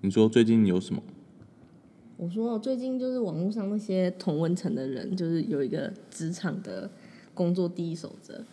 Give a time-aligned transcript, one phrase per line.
[0.00, 1.02] 你说最近有什么？
[2.16, 6.90] 我说最近就是网络上那些同温层的人，就是有一个职场的
[7.32, 8.44] 工作第一守则，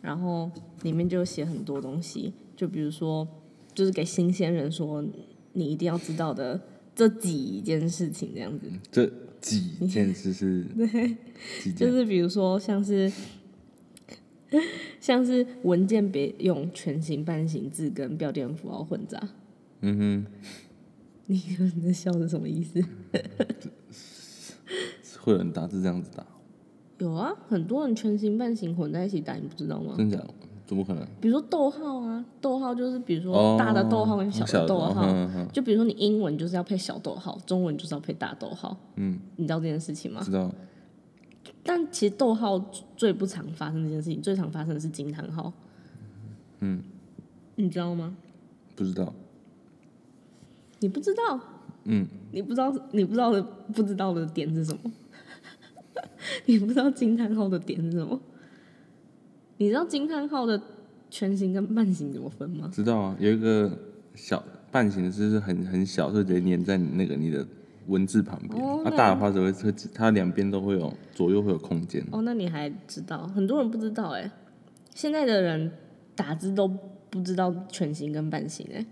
[0.00, 0.50] 然后
[0.82, 3.26] 里面就写很多东西，就比如说
[3.74, 5.04] 就是给新鲜人说
[5.52, 6.60] 你一定要知道的
[6.94, 9.10] 这几件事情这样子，这
[9.40, 11.16] 几件事是 对？
[11.74, 13.12] 就是比如说像是
[15.00, 19.28] 像是文件别用全形半形字跟标点符号混杂，
[19.80, 20.24] 嗯
[21.30, 21.40] 你
[21.76, 22.80] 你在笑是什么意思？
[22.82, 22.88] 哼，
[25.20, 26.24] 会有人打字这样子打，
[26.98, 29.94] 有啊，很多人全形半形混在一起打，你不知道吗？
[29.96, 30.26] 真假的？
[30.66, 31.06] 怎么可能？
[31.20, 40.20] 比如说逗号啊，逗号就是比如哦说大的逗号跟小小的的逗号，就比如说你英文就是要配小逗号，中文就是要配大逗号，嗯，你知道这件事情吗？
[40.24, 40.50] 知道。
[41.62, 42.58] 但其实逗号
[42.96, 45.52] 最不常发生这件事情，最常发生的是惊叹号。
[46.60, 46.82] 嗯，
[47.56, 48.16] 你知道吗？
[48.74, 49.12] 不知道。
[50.80, 51.40] 你不知道，
[51.84, 53.42] 嗯，你不知道，你不知道的
[53.74, 54.90] 不知道的点是什么？
[56.46, 58.20] 你不知道惊叹号的点是什么？
[59.56, 60.60] 你知道惊叹号的
[61.10, 62.70] 全形跟半形怎么分吗？
[62.72, 63.70] 知道啊，有一个
[64.14, 67.44] 小半形的字是很很小，所以直接粘在你那个你的
[67.86, 68.62] 文字旁边。
[68.84, 72.04] 那大的话只会会它两边都会有左右会有空间。
[72.12, 73.26] 哦，那你还知道？
[73.28, 74.30] 很多人不知道哎、
[74.94, 75.72] 现在的人
[76.14, 76.68] 打字都
[77.10, 78.84] 不知道全形跟半形哎、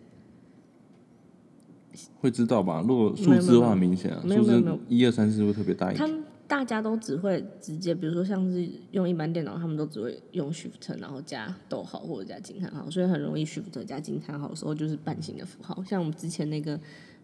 [2.20, 2.84] 会知道吧？
[2.86, 5.98] 如果数字的话很明显啊，数字一二三四会特别大一点。
[5.98, 15.82] 他们大家都只会直接，比如说像是用一般电脑，他们都只会用 Shift 然后加逗号或者加惊叹号，所以很容易 Shift 加惊叹号的时候就是半形的符号。
[15.84, 16.78] 像我们之前那个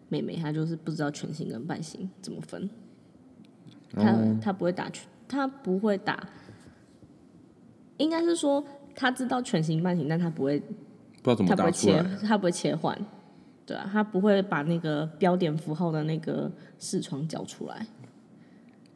[0.09, 2.69] 妹妹，她就是不知道全形跟半形怎么分，
[3.93, 6.29] 她哦她不会打全，她不会打，
[7.99, 8.65] 应该是说
[8.97, 12.99] 她知道全形半形，但她不会不知道怎么它不会切打出来。，它不会切换，
[13.65, 17.87] 对啊，他不会把那个标点符号的那个视窗叫出来。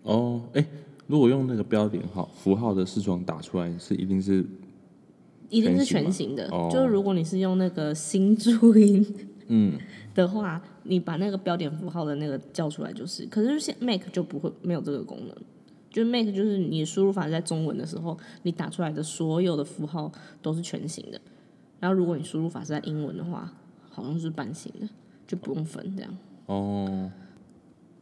[0.03, 0.67] 哦，哎、
[1.07, 4.45] 如果用那个标点号符号的视窗打出来，是一定是
[5.49, 9.05] 一定是全全形的，哦就是如果你是用那个新注音
[9.49, 9.79] 嗯
[10.15, 13.25] 的话，你把那个标点符号的那个叫出来就是。
[13.27, 15.37] 可是现 Make 就不会没有这个功能，
[15.91, 20.11] 就是 Make 就是你输入法在中文的时候，你打出来的所有的符号
[20.43, 21.21] 都是全形的。
[21.79, 23.53] 然后如果你输入法是在英文的话，
[23.97, 24.87] 好像是半形的，
[25.27, 26.19] 就不用分这样。
[26.45, 27.11] 哦，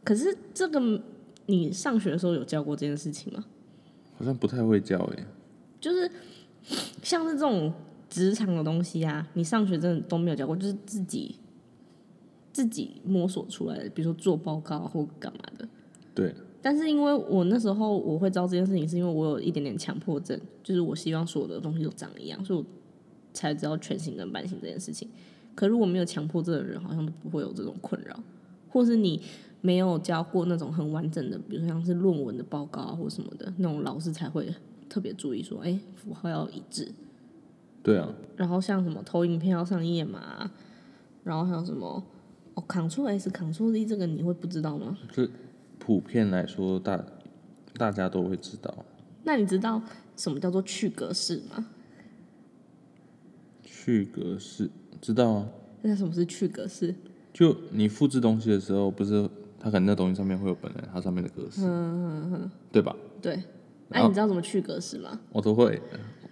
[0.03, 1.01] 可是这个
[1.45, 3.45] 你上学的时候有教过这件事情吗？
[4.17, 5.25] 好像不太会教哎、
[5.79, 6.11] 就是
[7.01, 7.73] 像是这种
[8.09, 11.35] 职场的东西啊，你上学真的都没有教过，就是自己
[12.51, 15.67] 自己摸索出来的，比如说做报告啊或干嘛的。
[16.13, 22.65] 对，但是因为我那时候我会知道这件事情，是因为我有一点点强迫症，就是我希望所有的东西都长一样，所以我
[23.33, 25.09] 才知道全形跟半形这件事情。
[25.55, 28.19] 可如果没有强迫症的人，好像都不会有这种困扰，
[28.69, 29.21] 或是你
[29.61, 34.53] 没有教过那种很完整的，比如说像是论文的报告啊或什么的，那种老师才会
[34.89, 36.91] 特别注意说，哎、符号要一致。
[37.81, 40.51] 对啊，然后像什么投影片要上页码啊，
[41.23, 42.03] 然后还有什么
[42.55, 44.97] 哦，Ctrl S Ctrl Z 这个你会不知道吗？
[45.11, 45.29] 这
[45.79, 47.05] 普遍来说大
[47.75, 48.85] 大家都会知道。
[49.23, 49.81] 那你知道
[50.15, 51.67] 什么叫做去格式吗？
[53.63, 54.69] 去格式
[55.05, 55.47] 知道啊，
[55.83, 56.91] 那什么是去格式？
[57.31, 59.29] 就你复制东西的时候，不是
[59.59, 61.61] 它可能那东西上面会有本来它上面的格式，
[62.71, 62.95] 对吧？
[63.21, 63.33] 对，
[63.89, 65.19] 哎、你知道怎么去格式吗？
[65.31, 65.79] 我都会，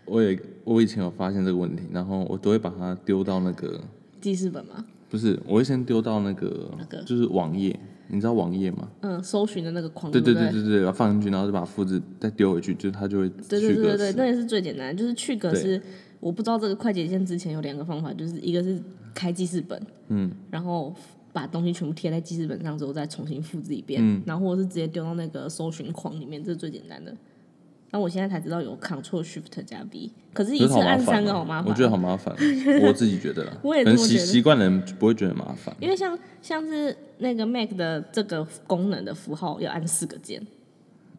[0.06, 3.80] 我也我以前有发现这个问题，然后我都会把它丢到那个，
[4.20, 4.84] 记事本吗？
[5.08, 6.72] 不是，我会先丢到那个
[7.06, 8.90] 就是网页，你知道网页吗？
[9.02, 14.14] 嗯，搜寻的那个框，对对不对对对放进去，然后就把它复制再丢回去，就是它就会对对去格对对。
[14.14, 15.80] 那也是最简单，就是去格式。
[16.24, 18.82] 我不知道这个快捷键之前有两个方法，就是一个是
[19.14, 20.96] 开记事本，嗯，然后
[21.34, 27.14] 把东西全部贴在记事本上之后再重新复制一遍，嗯然后或者是直接丢到那个搜寻框里面，这是最简单的。
[27.92, 31.70] 那我现在才知道有 Ctrl Shift 加 B，可是一次按三个好麻烦。
[31.70, 32.34] 我觉得好麻烦，
[32.82, 35.76] 我 自己觉得啦，我也可能习习惯的人不会觉得麻烦。
[35.80, 40.42] 因为像像是那个 Mac 的这个功能的符号要按四个键，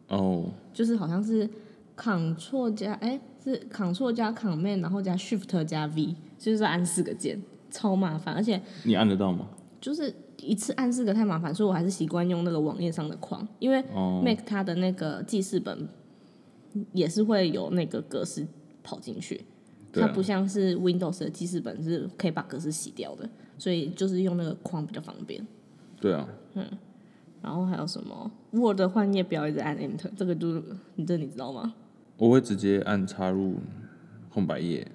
[0.09, 1.49] 哦，就是好像是
[1.95, 9.47] Ctrl 加哎是 Ctrl 加 Command，然后加 Shift 加 V，就是按四个键，超麻烦，而且你按得到吗？
[9.79, 15.87] 就是一次按四个太麻烦，所以我还是习惯用那个网页上的框，因为哦，Mac 它的那个记事本
[16.91, 18.47] 也是会有那个格式
[18.83, 19.45] 跑进去，
[19.93, 25.45] 啊它不像是 Windows 的记事本是可以把格式洗掉的，所以就是用那个框比较方便。
[26.01, 26.65] 对啊，嗯
[27.41, 30.63] 然后还有什么 Word 换页表一直按 Enter，这个就是
[30.95, 31.75] 你这你知道吗？
[32.17, 33.55] 我会直接按插入
[34.33, 34.87] 空白页，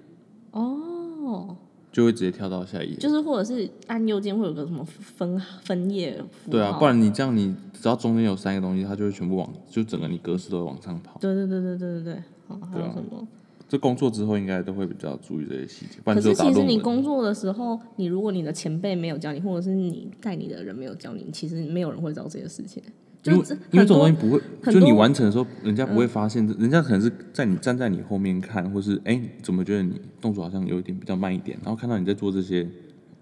[0.53, 1.57] 哦，
[1.93, 2.97] 就会直接跳到下一页。
[2.97, 6.23] 就是或者是按右键会有个什么分分页。
[6.51, 11.19] 对啊，不然你这样，你只要中间有三个东西，它就会全部往，就整个你格式都会往上跑。
[11.21, 12.23] 对对对对对对对。
[12.49, 13.27] 好，还有什么？
[13.69, 16.83] 这工作之后应该都会比较注意这些细节，不然可就是打其实你文。
[16.83, 22.83] 工作的时候，你如果你的前辈没有教你，或者是你带你的人没有教你，其实没有人会知道这些事情。
[23.23, 32.63] 就因为因为这种东西不会，就你完成的时候，人家不会发现，人家可能是在你站在你后面看，或是哎、怎么觉得你动作好像有一点比较慢一点，然后看到你在做这些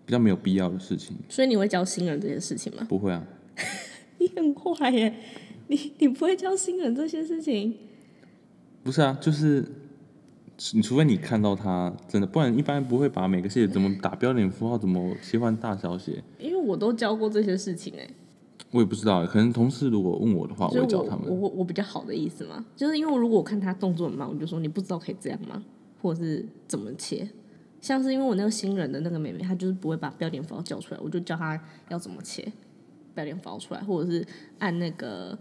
[0.06, 2.87] 比较没有必要的事情，所以你会教新人这些事情吗？
[2.89, 3.27] 不会啊，
[4.19, 5.15] 你很坏耶，
[5.67, 7.75] 你你不会教新人这些事情。
[8.85, 9.65] 不是啊，就是
[10.73, 18.09] 你除非你看到他真的，不然一般不会把每个细节怎么打标点符号，怎么切换大小写，因为我都教过这些事情哎，
[18.70, 21.26] 我也不知道，可能同事如果问我的话，我我会教他们。
[21.29, 25.62] 我我我比较好的意思嘛，就是因为如果我看他动作很慢，我就说你不知道可以这样吗？
[26.03, 27.29] 或者是怎么切？
[27.81, 32.53] 像是因为我那个新人的那个妹妹，她就是不会把标点符号叫出来，我就教她要怎么切
[33.15, 34.26] 标点符号出来，或者是
[34.59, 35.38] 按那个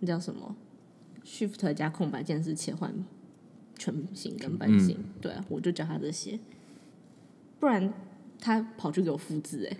[0.00, 0.56] 那叫什么
[1.24, 2.94] Shift 加空白键是切换
[3.76, 6.38] 全形跟半形，对啊，我就教她这些，
[7.58, 7.92] 不然
[8.40, 9.76] 她跑去给我复制哎、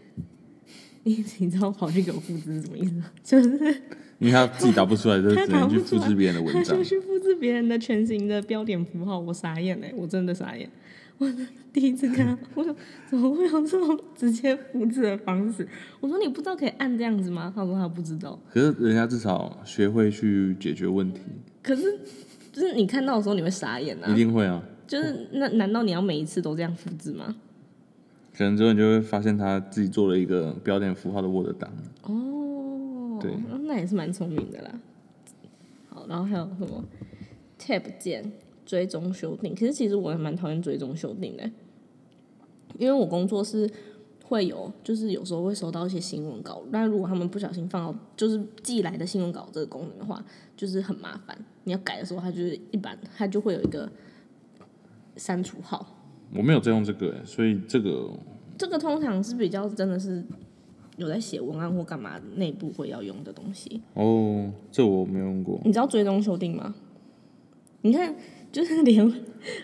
[1.05, 3.11] 你 你知道跑去给我复制是什么意思吗？
[3.23, 3.49] 就是
[4.21, 6.85] 因为他自己打不出来，就只能去复制别人的文章他就。
[6.85, 10.69] 去复制别人的全形的标点符号，我傻眼哎、我真的傻眼。
[11.19, 11.31] 我
[11.73, 12.75] 第一次看到， 我说
[13.09, 15.67] 怎么会有这种直接复制的方式？
[16.01, 17.53] 我说你不知道可以按这样子吗？
[17.55, 18.39] 他说他不知道。
[18.51, 21.21] 可是人家至少学会去解决问题，
[21.63, 21.83] 可是
[22.53, 24.15] 就是你看到的时候你会傻眼啊一啊！
[24.15, 24.63] 定会啊。
[24.87, 27.35] 就是那难道你要每一次都这样复制吗？
[28.37, 31.71] 可能之后你就会发现他自己做了一个标点符号的 Word 档。
[32.03, 33.33] 哦，对
[33.63, 34.81] 那也是蛮聪明的啦。
[35.89, 36.85] 好，然后还有什么
[37.59, 38.33] Tab 键
[38.67, 39.55] 追踪修订？
[39.55, 41.49] 可是其实我还蛮讨厌追踪修订的，
[42.77, 43.71] 因为我工作是
[44.25, 50.25] 会有，就是有时候会收到一些新闻稿，但如果他们不小心放到就是寄来的新闻稿这个功能的话，
[50.57, 51.39] 就是很麻烦。
[51.63, 53.89] 你要改的时候，它就是一般它就会有一个
[55.17, 55.94] 删除号。
[56.33, 58.11] 我没有在用这个，所以这个
[58.57, 60.25] 这个通常是比较真的是
[60.97, 63.83] 有在写文案或干嘛内部会要用的东西。
[63.95, 65.61] 哦，这我没有用过。
[65.65, 66.75] 你知道追踪修订吗？
[67.83, 68.15] 你看，
[68.51, 69.13] 就是连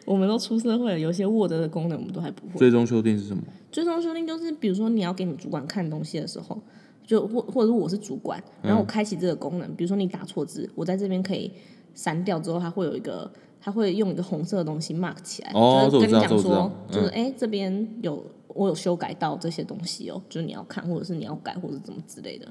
[0.05, 2.59] 我们都出社会了，有些 Word 的功能我们都还不会。
[2.59, 3.43] 追踪修订是什么？
[3.73, 6.61] 追踪修订就是，比如说你要给你主管看东西的时候，
[7.07, 11.51] 就或或者是我是主管，然后我开启这个功能，比如说你打错字，我在这边可以
[11.95, 22.47] 删掉之后，它会有一个，它会用一个红色的东西 mark 起来，哦就是跟你讲说，就是哎、诶这边有我有修改到这些东西哦，就是你要看，或者是你要改，或者是怎么之类的。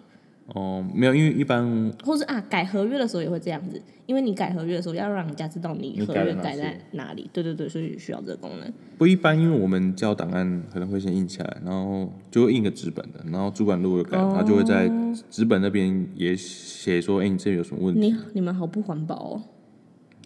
[0.55, 7.29] 哦，没有，因为一般或是啊，改合约的时候也会这样子，因为你改合约的时候要让人家知道你合约改在哪里。
[7.31, 8.73] 对对对，所以需要这个功能。
[8.97, 14.89] 不一般，因为我们交档案可能会先印起来，然后就会印个纸本的，然后主管如果有改，他就会在
[15.29, 17.99] 纸本那边也写说，哎、你这里有什么问题？
[18.09, 19.41] 你你们好不环保哦，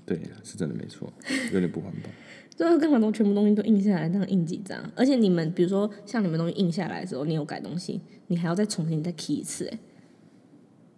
[0.06, 1.12] 对，是真的没错，
[1.52, 2.10] 有点不环保。
[2.56, 4.80] 就是干嘛都全部东西都印下来，这样印几张？
[4.96, 9.80] 而且你们比如说像你们东西印下来的时候，你有改东西，你还要再重新再 key 一次，哎，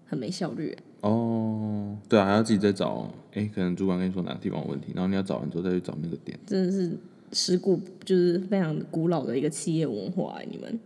[0.06, 0.76] 很没效率。
[1.00, 6.38] 哦，对啊，还要自己再找，哎、可能主管跟你说哪个地方有问题，然后你要找完之后再去找那个点。
[6.46, 6.98] 真的是
[7.32, 10.80] 尸故，就是非常古老的一个企业文化、欸，你们。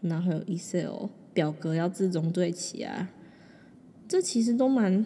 [0.00, 3.10] 然后还有 Excel 表格要自动对齐啊，
[4.08, 5.04] 这其实都蛮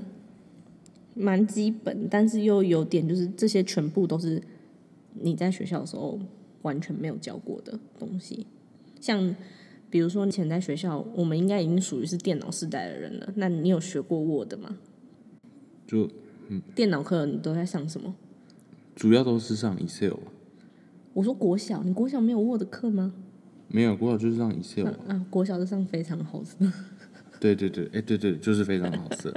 [1.16, 4.40] 蛮基本，但是又有点就是这些全部都是
[5.14, 6.20] 你在学校的时候
[6.62, 8.46] 完全没有教过的东西。
[9.00, 9.34] 像
[9.88, 14.76] 比如说以前在学校，我们应该已经属于是电脑时代的人了，那你有学过 Word 吗？
[15.86, 16.10] 就
[16.48, 18.14] 嗯电脑课你都在上什么？
[18.94, 20.14] 主要都是上 Excel，
[21.14, 23.14] 我说国小，你国小没有 Word 课吗？
[23.68, 26.56] 没有国小就是上 Excel，、啊，国小是上非常好色，
[27.40, 29.32] 对对对，哎、对对，就是非常好色。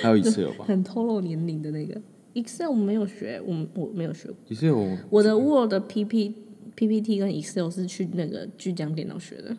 [0.00, 2.00] 还有 Excel 吧很透露年龄的那个。
[2.34, 4.36] Excel 我没有学，我我没有学过。
[4.48, 6.32] ，Excel 我的 Word、PP、
[6.74, 9.54] PPT 跟 Excel 是去那个巨江电脑学的，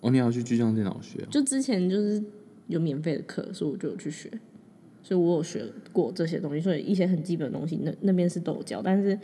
[0.00, 2.20] 哦，你要去巨匠电脑学哦，就之前就是
[2.66, 4.28] 有免费的课，所以我就有去学，
[5.04, 9.16] 所以我有学过这些东西，所以一些很基本的东西那那边是都有教，但是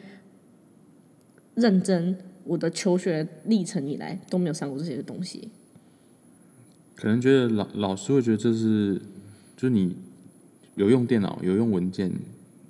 [1.56, 5.48] 认真我的求学历程以来都没有上过这些东西。
[6.94, 8.94] 可能觉得老老师会觉得这是，
[9.56, 9.96] 就是你
[10.76, 12.10] 有用电脑、有用文件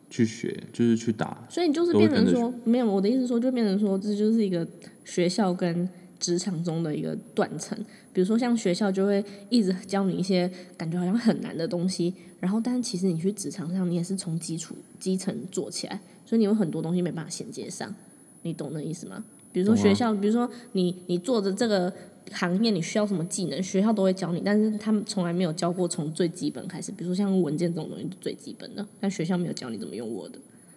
[0.09, 4.67] 去学，就是去打，所以你就是变成说，没有我的意思说，就变成说，这就是一个
[5.05, 7.79] 学校跟职场中的一个断层。
[8.13, 17.95] 比如说，像学校就会一直教你一些感觉好像很难的东西，然后但是其实你去职场上，你也是从基础基层做起来，所以你有很多东西没办法衔接上，
[18.43, 19.23] 你懂那意思吗？
[19.53, 21.93] 比如说学校，比如说你你做的这个
[22.33, 26.91] 行业，你需要什么技能，学校都会教你，但是他们从来没有教过从最基本开始。
[26.93, 30.35] 比如说像文件这种东西最基本的，但学校没有教你怎么用 Word，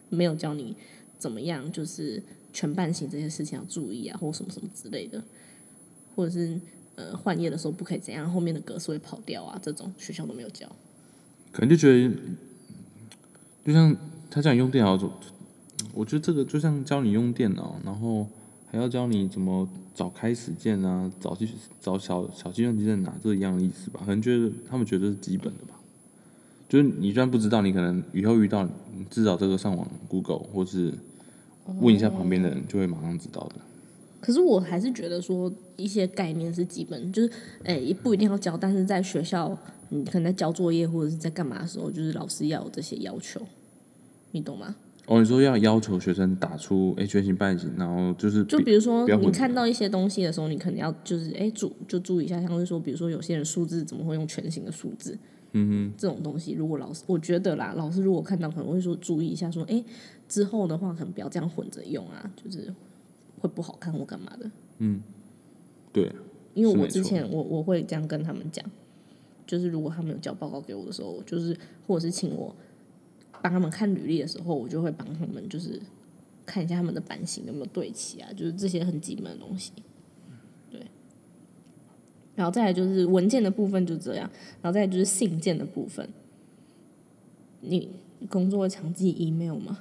[0.09, 0.75] 没有教你
[1.17, 2.21] 怎么样就是
[2.53, 5.23] 全半型这些事情要注意啊，或什么什么之类的，
[6.15, 6.59] 或者是
[6.95, 10.67] 呃换页的时候不可以怎样，后面的格式会跑掉啊，这种学校都没有教。
[11.51, 12.11] 可能就觉得，
[13.65, 13.95] 就像
[14.29, 14.97] 他叫你用电脑，
[15.93, 18.27] 我觉得这个就像教你用电脑，然后
[18.71, 21.49] 还要教你怎么找开始键啊，找计
[21.81, 23.99] 找小小计算机在哪，这一样的意思吧？
[24.05, 25.79] 可能觉得他们觉得是基本的吧。
[26.67, 30.93] 就是你虽然不知道，你可能以后遇到，你至少这个上网 Google 或是
[31.79, 33.55] 问一下旁边的人，就会马上知道的。
[34.21, 37.31] 可是我还是觉得说一些概念是基本，就是
[37.63, 39.57] 诶、也不一定要教，但是在学校
[39.89, 43.41] 你可能在交作业或者是在干嘛的时候，就是老师要有这些要求，
[44.31, 44.75] 你懂吗？
[45.09, 55.17] 哦，你说要要求学生打出诶全形半形，然后就是就比如说你看到一些东西的时候，你可能要就是诶注就注意一下，像是说比如说有些人数字怎么会用全形的数字，
[55.53, 59.83] 嗯哼这种东西如果老师我觉得啦，老师如果看到可能会说注意一下说，诶
[60.27, 62.71] 之后的话可能不要这样混着用啊，就是
[63.39, 64.51] 会不好看或干嘛的。
[64.77, 65.01] 嗯
[65.91, 66.11] 对，
[66.53, 68.63] 因为我之前我我会这样跟他们讲，
[69.47, 72.55] 就是如果他们有交报告给我的时候，就是或者是请我
[73.41, 75.81] 帮他们看履历的时候，我就会帮他们就是
[76.45, 79.71] 看一下他们的版型有没有对齐啊，就是这些很基本的东西。
[80.69, 80.81] 对，
[82.35, 84.29] 然后再来就是文件的部分就这样，
[84.61, 86.09] 然后再来就是信件的部分。
[87.61, 87.89] 你
[88.29, 89.79] 工作会常寄 email 吗？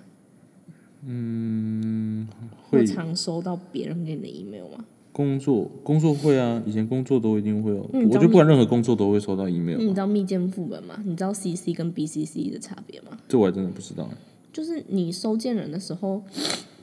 [1.03, 2.27] 嗯
[2.69, 4.85] 会常收到别人给你的 email 吗？
[5.19, 11.03] 工作工作会啊，以前工作都一定会有，我就不管任何工作都会收到 email，、那你知道密件副本吗？
[11.05, 13.19] 你知道 CC 跟 BCC 的差别吗？
[13.27, 14.11] 这我还真的不知道欸。
[14.53, 16.23] 就是你收件人的时候，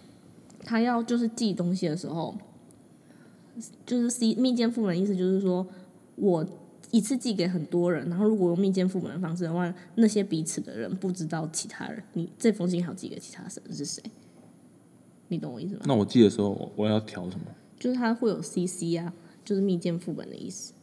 [0.65, 2.35] 他要就是寄东西的时候，
[3.85, 5.65] 就是 C 密件副本的意思就是说
[6.17, 6.45] 我
[6.91, 14.03] 一次寄给很多人，然后如果用密件副本的方式的话，那些彼此的人不知道其他人，你这封信还要寄给其他人是谁？
[15.29, 15.83] 你懂我意思吗？
[15.85, 17.45] 那我寄的时候，我我要调什么？
[17.79, 19.13] 就是它会有 CC 啊，
[19.43, 20.73] 就是密件副本的意思。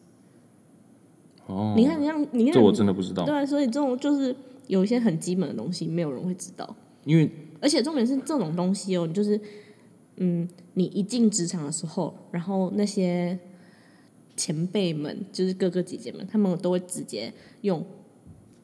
[1.47, 4.35] 哦，你看，你看，你看，这我真的不知道，对啊，所以这种就是
[4.69, 6.77] 有一些很基本的东西，没有人会知道。
[7.05, 7.29] 因为
[7.61, 9.41] 而且重点是这种东西哦，你就是，
[10.17, 13.37] 嗯，你一进职场的时候，然后那些
[14.37, 17.33] 前辈们，就是哥哥姐姐们，他们都会直接
[17.63, 17.85] 用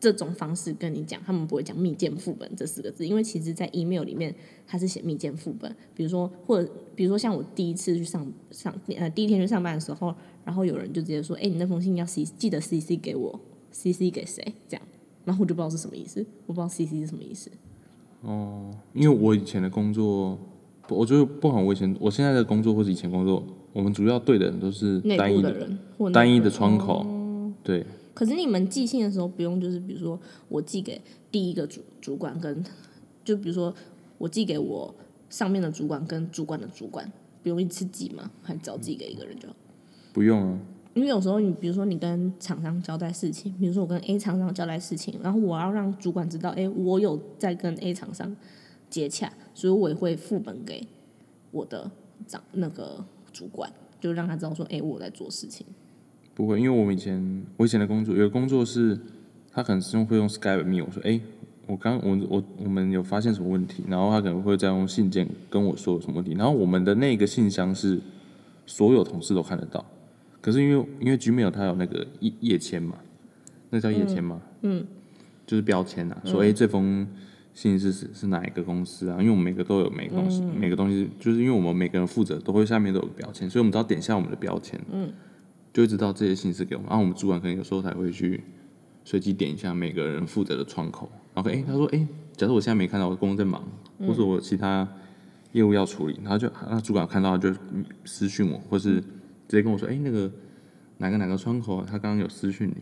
[0.01, 4.35] 这种方式跟你讲，他们不会讲密件副本这四个字，因为其实在 email 里面
[4.67, 10.15] 它是写密件副本，比如说或者比如说像我第一次去上上呃第一天去上班的时候，
[10.45, 13.41] 然后有人就直接说，哎、你那封信要 C 记得 CC 给我
[13.73, 14.55] ，CC 给谁？
[14.69, 14.83] 这样，
[15.25, 17.51] 然后我就不知道是什么意思，我不知道 CC 是什么意思。
[18.23, 20.39] 哦因为我以前的工作，
[20.89, 25.79] 我觉得不管我以前我现在的工作或是以前工作，我们主要对的人都是单一的的人
[26.13, 27.07] 单一的窗口，
[27.63, 27.85] 对，
[28.19, 32.65] 可是你们寄信的时候不用，就是比如说我寄给第一个主主管跟，
[33.23, 33.73] 就比如说
[34.19, 34.93] 我寄给我
[35.31, 37.09] 上面的主管跟主管的主管，
[37.45, 38.29] 不用一次寄吗？
[38.43, 39.55] 还只要寄给一个人就好？
[40.13, 40.59] 不用啊，
[40.95, 48.35] 因为有时候你比如说你跟厂商交代事情，比如说我跟 A 厂商交代事情，然后我要让主管知道，哎、我有在跟 A 厂商
[48.91, 50.85] 接洽，所以我也会副本给
[51.53, 51.89] 我的
[52.27, 55.65] 长那个主管，就让他知道说，哎、我在做事情。
[56.39, 58.97] 不会，因为我们以前我以前的工作有个工作是，
[59.51, 61.21] 他可能是用会用 Skype 密我说，哎、
[61.67, 68.01] 我刚我我我们有发现什么问题，然后他可能会再用信件跟我说有什么问题，然后我们的那个信箱是
[68.67, 69.85] 所有同事都看得到，
[70.41, 72.95] 可是因为因为 Gmail 它有那个页页签嘛，
[73.71, 74.41] 那叫页签吗？
[74.63, 74.87] 嗯，
[75.45, 77.05] 就是标签啊，说哎、诶这封
[77.53, 79.17] 信是是是哪一个公司啊？
[79.19, 85.11] 因为我们每个都有每个东西、每个东西，就是因为我们每个人负责都会下面都有个标签，所以我们只要点下我们的标签，嗯，
[85.79, 86.89] 就会知道这些信息给我们。
[86.89, 88.43] 然后我们主管可能有时候才会去
[89.05, 93.63] 随机点一下每个人负责的窗口，然后哎、诶他说哎、诶假设我现在没看到，我工作在忙，
[94.01, 94.89] 或者我其他
[95.53, 99.07] 业务要处理，然后就那主管看到就嗯私讯我，或是直
[99.51, 100.29] 接跟我说，哎、那个
[100.97, 102.75] 哪个哪个窗口他刚刚有私讯你，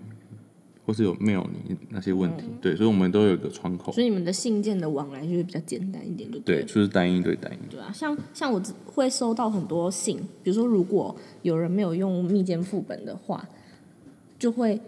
[0.86, 7.58] 或是有 mail 你那些问题，对，所以我们都有一个窗口，所以你们的信件的往来就会比较简单一点，就对，了就是单一对单一。
[7.68, 13.48] 对啊，像像我会收到很多信，比如说如果有人没有用密件副本的话，
[14.38, 14.80] 就会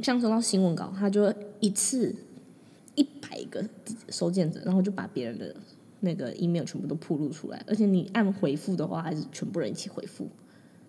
[0.00, 2.14] 像收到新闻稿，他就会一次
[2.94, 3.62] 一百个
[4.08, 5.54] 收件者，然后就把别人的
[6.00, 10.26] 那个 email 全部都铺露出来，而且你按回复的话，还是全部人一起回复，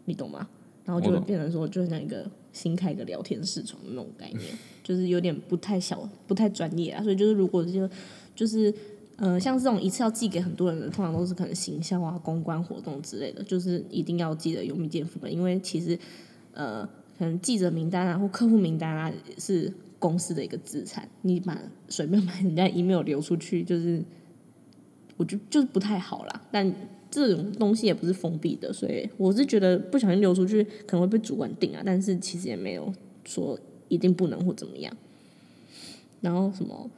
[0.06, 0.48] 你懂吗？
[0.86, 4.42] 然后就会变成说，就像一个新开一个聊天视窗的那种概念，
[4.84, 7.02] 就是有点不太小、不太专业啊。
[7.04, 7.90] 所以就是如果就
[8.36, 8.74] 就是
[9.18, 15.98] 呃，像这种一次要寄给很多人的，通常都是可能行销啊、公关活动之类的，就是一定要记得有密件副本，因为其实
[16.54, 16.84] 呃，
[17.20, 24.04] 可能记者名单啊或客户名单啊是公司的一个资产，你把随便把人家 email 流出去，就是
[25.18, 26.42] 我就就是不太好啦。
[26.52, 26.74] 但
[27.12, 32.92] 这种东西也不是封闭的，所以我是觉得不小心流出去可能会被主管定啊，但是其实也没有
[33.26, 34.96] 说一定不能或怎么样。
[36.22, 36.90] 然后什么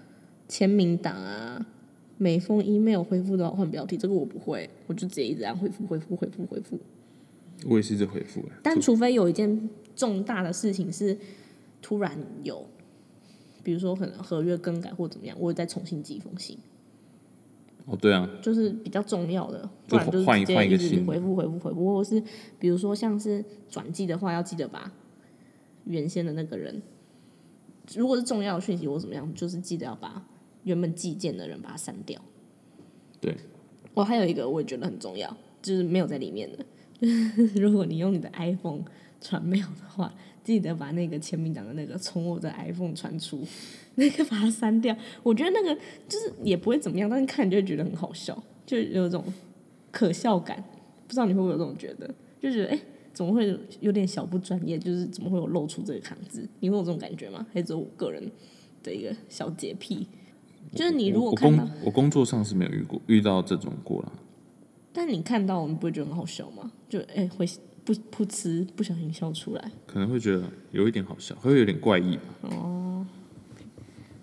[0.48, 1.66] 签名档啊，
[2.18, 6.80] 每封 email 回复都要换标题，这个我不会，我就直接一直这样回复回复回复回复。
[7.66, 11.18] 我也是这回复欸，但除非有一件重大的事情是
[11.82, 12.66] 突然有，
[13.64, 16.58] 比如说可能合约更改或怎么样，我会再重新寄一封信，
[17.86, 22.24] 哦，对啊，就是比较重要的，不就然就是换一直接一直换一个新回复回复回复，或者是
[22.58, 24.92] 比如说像是转寄的话，要记得把
[25.84, 26.82] 原先的那个人，
[27.96, 30.26] 如果是重要的讯息或怎么样，就是记得要把
[30.64, 32.22] 原本寄件的人把它删掉。
[33.20, 33.36] 对，
[33.94, 36.66] 我还有一个我也觉得很重要，就是没有在里面的，
[37.02, 37.08] 就
[37.48, 38.84] 是如果你用你的 iPhone
[39.20, 43.46] 传 mail 的话，记得把那个签名档的那个从我的 iPhone 传出，
[43.96, 44.96] 那个把它删掉。
[45.24, 45.74] 我觉得那个
[46.08, 49.24] 就是也不会怎么样，但是看你就会觉得很好笑，就有一种
[49.92, 50.64] 可笑感。
[51.08, 52.08] 不知道你会不会有这种觉得，
[52.42, 52.82] 就觉得哎、诶
[53.14, 54.80] 怎么会有点小不专业？
[54.80, 56.48] 就是怎么会有露出这个行字？
[56.60, 57.46] 你会有这种感觉吗？
[57.54, 58.32] 还是只有我个人
[58.82, 60.08] 的一个小洁癖？
[60.74, 64.12] 就是你如果看到工，我工作上是没有遇过遇到这种过了，
[64.92, 66.72] 但你看到，你不会觉得很好笑吗？
[66.90, 67.46] 就哎、会
[67.86, 69.72] 不噗嗤，不小心笑出来。
[69.86, 72.24] 可能会觉得有一点好笑，会有点怪异吧。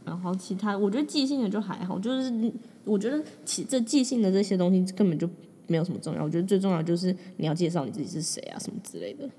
[0.05, 2.53] 然后其他，我觉得即兴的就还好，就是
[2.85, 5.29] 我觉得其这即兴的这些东西根本就
[5.69, 6.25] 没有什么重要。
[6.25, 9.31] 我觉得最重要就是你要介绍你自己是谁啊，什么之类的。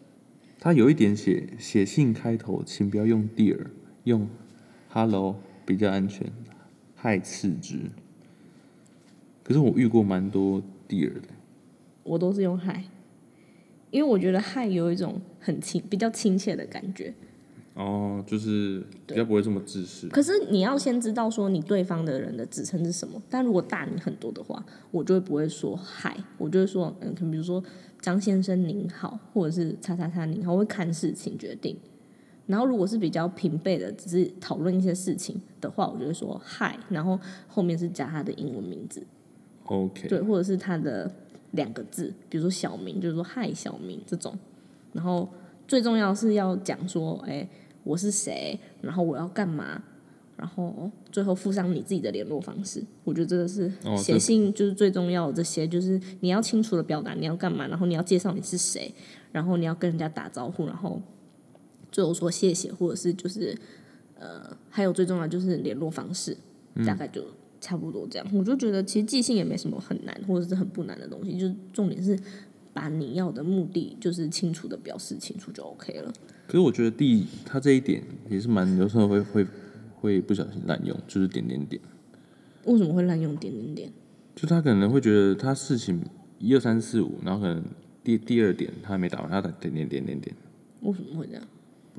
[0.60, 3.66] 他有一点写写信开头，请不要用 dear，
[4.06, 4.30] 用
[4.90, 5.36] hello
[5.66, 6.32] 比较安全，
[6.96, 7.80] 害次之。
[9.44, 11.28] 可是我遇过蛮多 dear 的，
[12.04, 12.86] 我都是用嗨，
[13.92, 17.14] 因为我觉得嗨有一种很亲、比较亲切的感觉。
[17.74, 20.10] 哦，就是比较不会这么自私。
[20.10, 23.22] 可是你要先知道说你对方的人的职称是什么。
[23.30, 27.64] 但如果大你很多的话，我就会不会说嗨，我就会说嗯，可能比如说
[28.02, 31.78] 张先生您好，或者是叉叉叉您好，我会看事情决定。
[32.46, 39.02] 然后如果是比较平辈的，只是讨论一些事情的话，我就会说嗨，然后后面是加他的英文名字
[39.64, 41.10] ，OK，对，或者是他的
[41.52, 44.38] 两个字，比如说小明，就是说嗨小明这种。
[44.94, 45.28] 然后
[45.68, 47.48] 最重要是要讲说，哎、
[47.84, 49.82] 我是谁，然后我要干嘛，
[50.36, 52.84] 然后最后附上你自己的联络方式。
[53.04, 58.94] 我觉得这个是哦写信就是最重要的这些，就是你要清楚的表达你要干嘛，然后你要介绍你是谁，
[59.32, 61.02] 然后你要跟人家打招呼，然后
[61.92, 63.58] 最后说谢谢，或者是就是
[64.20, 66.38] 呃，还有最重要就是联络方式，
[66.86, 67.24] 大概就
[67.62, 68.28] 差不多这样。
[68.34, 72.20] 我就觉得其实即兴也没什么很难或者是很不难的东西，就是重点是
[72.74, 76.12] 把你要的目的就是清楚的表示清楚就 OK 了。
[76.48, 79.48] 可是我觉得第他这一点也是蛮有时候会会
[79.96, 81.82] 会不小心滥用，就是点点点，
[82.66, 83.92] 为什么会滥用点点点？
[84.36, 86.02] 就他可能会觉得他事情
[86.40, 87.64] 一二三四五，然后可能
[88.04, 90.36] 第第二点他还没打完，他打点点点点点。
[90.82, 91.44] 为什么会这样？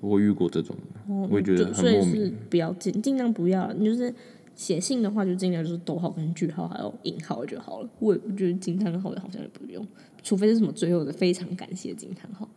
[0.01, 0.75] 我遇过这种，
[1.07, 2.37] 哦我也觉得就所以是很莫名。
[2.51, 4.13] 不要尽尽量不要，你就是
[4.55, 7.89] 写信的话，就尽量就是逗号跟句号还有引号就好了。
[7.99, 9.87] 我也不觉得惊叹号好像也不用，
[10.23, 12.49] 除非是什么最后的非常感谢惊叹号，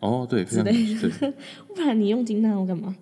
[0.00, 1.32] 哦，对，非常对，
[1.74, 2.96] 不然你用惊叹号干嘛？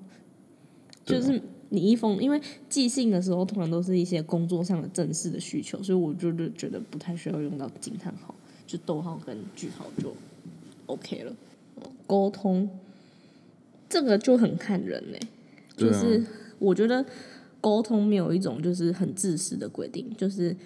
[1.04, 8.34] 就是你一封，因为寄信的时候通常都是一些工作上的正式的需求，所以我就是觉得不太需要用到惊叹号，
[8.66, 10.14] 就逗号跟句号就
[10.86, 11.32] OK 了。
[12.06, 12.68] 沟通
[13.88, 15.20] 这个就很看人嘞、
[15.76, 16.24] 就是
[16.58, 17.04] 我觉得
[17.60, 20.56] 沟通没有一种就是很自私的规定，就是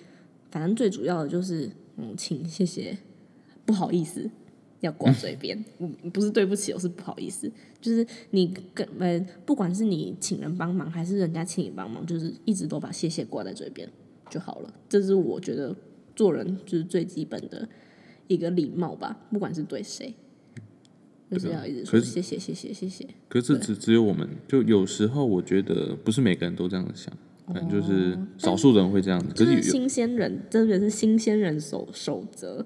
[0.50, 2.96] 反正最主要的就是嗯，请谢谢，
[3.64, 4.30] 不好意思，
[4.80, 13.88] 要挂嘴边， 嗯，不是对不起，我是不好意思，就是你跟呃，不管是你请人帮忙还是人家请你帮忙，就是一直都把谢谢挂在嘴边
[14.30, 14.74] 就好了。
[14.88, 15.74] 这是我觉得
[16.14, 17.68] 做人就是最基本的
[18.28, 20.14] 一个礼貌吧，不管是对谁，
[21.30, 23.06] 就是要一直说谢谢谢谢谢谢。
[23.28, 27.12] 可是只只有我们，就有时候我觉得不是每个人都这样想，
[27.46, 29.28] 可能就是少数人会这样子。
[29.34, 32.64] 可就是新鲜人，这个是新鲜人守守则，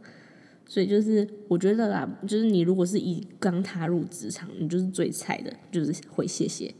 [0.67, 6.75] 所以就是我觉得啦，就是你如果是以刚踏入职场，你就是最菜的，就是会谢谢，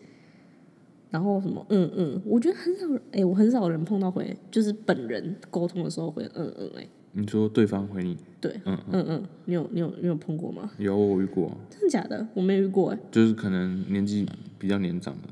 [1.11, 10.71] 然后什么嗯嗯，我觉得很少人，哎、我很少人碰到回，就是本人沟通的时候会嗯嗯、哎，你说对方回你，对，嗯嗯嗯，你有你有你有碰过吗？
[10.79, 12.27] 有我遇过，真的假的？
[12.35, 14.27] 我没遇过、哎，就是可能年纪
[14.59, 15.29] 比较年长的，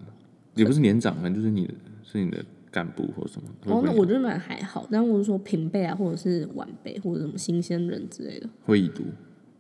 [0.55, 3.49] 也不是年长，可能就是你的是你的干部或什么。
[3.67, 9.05] 哦，那我觉得还好，但我是说平辈啊，或者是晚辈，或者什么新鲜人之类的，会已读，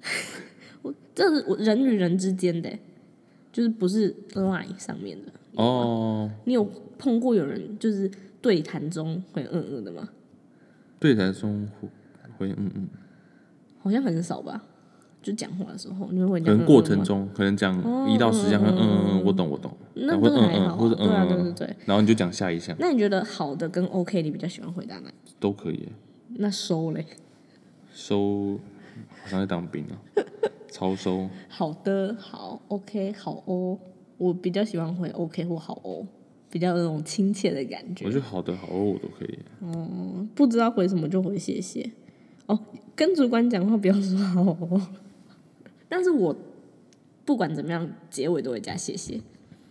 [1.15, 2.81] 这是我人与人之间的欸，
[3.53, 5.33] 就是不是 line 上面的。
[5.55, 8.11] 哦，你有碰过有人就是
[8.43, 10.09] 对谈中会嗯嗯的吗？
[10.99, 11.67] 对谈中
[12.39, 12.89] 会会嗯嗯，
[13.79, 14.63] 好像很少吧。
[15.23, 17.75] 就讲话的时候，你会会讲可能过程中可能讲
[18.09, 21.77] 一到十项，嗯嗯嗯，我懂我懂，那会嗯嗯，或者嗯嗯，对对对。
[21.85, 25.11] 然后你就讲下一项那你觉得好的跟 OK，你比较喜欢回答哪？
[25.41, 25.89] 都可以。
[26.29, 27.05] 那收嘞？
[27.93, 28.59] 收
[29.23, 29.99] 好像在当兵啊，
[30.71, 33.79] 超收好的，好，OK，好哦。
[34.19, 36.07] 我比较喜欢回 OK 或好哦，
[36.51, 38.11] 比较有那种亲切的感觉我。
[38.11, 39.39] 觉得好的好哦我都可以。
[39.61, 41.91] 嗯不知道回什么就回谢谢。
[42.47, 42.59] 哦，
[42.95, 44.89] 跟主管讲话不要说好哦。
[45.89, 46.37] 但是我
[47.25, 49.21] 不管怎么样，结尾都会加谢谢。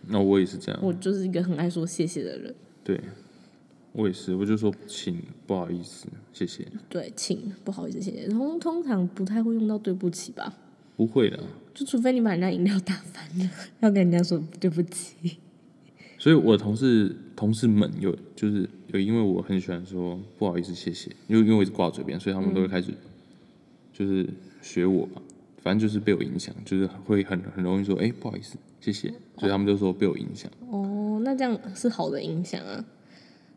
[0.07, 2.53] 那我也是这样，我就是一个很爱说谢谢的人。
[2.83, 2.99] 对，
[3.91, 8.27] 我也是，我就说请不好意思，谢谢，对，请不好意思，谢谢。
[8.27, 10.53] 通通常不太会用到对不起吧，
[10.95, 11.39] 不会的。
[11.73, 13.49] 就除非你把人家饮料打翻了，
[13.81, 15.37] 要跟人家说对不起。
[16.17, 22.93] 所以我的同事同事们有就是有因为我很喜欢说不好意思谢谢，因为因为我一直挂嘴边，所以他们都会开始
[23.91, 24.27] 就是
[24.61, 25.21] 学我吧，
[25.61, 30.51] 反正就是被我影响，就是会很很容易说哎、不好意思谢谢，所以他们就说被我影响。
[30.69, 32.85] 哦，那这样是好的影响啊。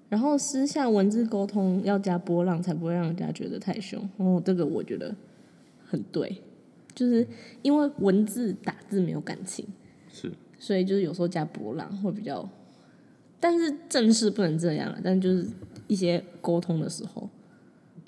[0.08, 4.08] 然后私下文字沟通要加波浪，才不会让人家觉得太凶。
[4.16, 5.14] 哦，这个我觉得
[5.84, 6.40] 很对，
[6.94, 7.26] 就是
[7.60, 9.66] 因为文字打字没有感情，
[10.10, 12.48] 是所以就是有时候加波浪会比较，
[13.40, 14.98] 但是正式不能这样了。
[15.02, 15.46] 但就是
[15.86, 17.28] 一些沟通的时候，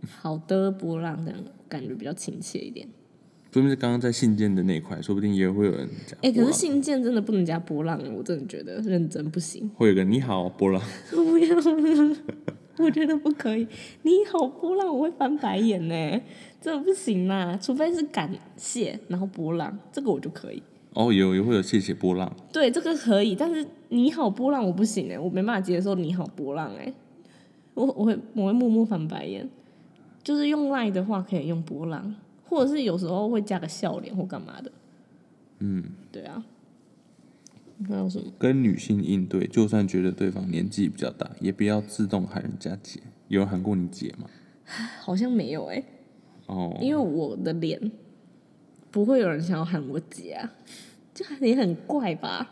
[0.08, 2.88] 好的波浪这样感觉比较亲切一点。
[3.52, 6.16] 说明是刚刚在信件的那一块，说不定也会有人讲。
[6.22, 9.68] 哎、可是信件真的不能加波浪，我真的觉得认真不行。
[9.74, 11.56] 会有个你好波浪，不要，
[12.78, 13.66] 我觉得不可以。
[14.02, 16.20] 你好波浪，我会翻白眼呢，
[16.60, 17.58] 这不行啦。
[17.60, 20.62] 除非是感谢，然后波浪，这个我就可以。
[20.94, 26.92] 哦有也会有谢谢波浪，对，这个可以，但是你好波浪我不行哎，我没办法接受你好波浪哎，
[27.74, 29.48] 我我会我会默默翻白眼。
[30.22, 34.70] 就是用 line 的话可以用波浪，或者是有时候会加个笑脸或干嘛的。
[35.60, 36.44] 嗯，对啊。
[37.88, 38.30] 还有什么？
[38.38, 43.00] 跟女性应对，就算觉得对方年纪比较大，也不要自动喊人家姐。
[43.28, 44.28] 有人喊过你姐吗？
[45.00, 45.82] 好像没有哎，
[46.46, 47.90] 哦，因为我的脸
[48.90, 50.52] 不会有人想要喊我姐啊，
[51.14, 52.50] 就你很怪吧？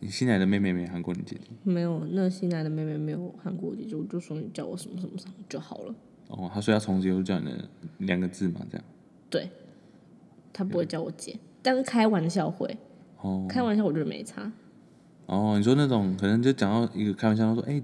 [0.00, 1.48] 你新来的妹妹没喊过你姐姐？
[1.64, 5.94] 没有，那新来的妹妹没有喊过我姐姐，我就说你叫我什么什么什么就好了。
[6.28, 8.84] 哦，她说要从此以后叫你的两个字嘛，这样。
[9.28, 9.50] 对，
[10.52, 12.78] 她不会叫我姐，但是开玩笑会，
[13.20, 14.52] 哦开玩笑我觉得没差。
[15.26, 17.82] 哦，你说那种可能就讲到一个开玩笑，说哎，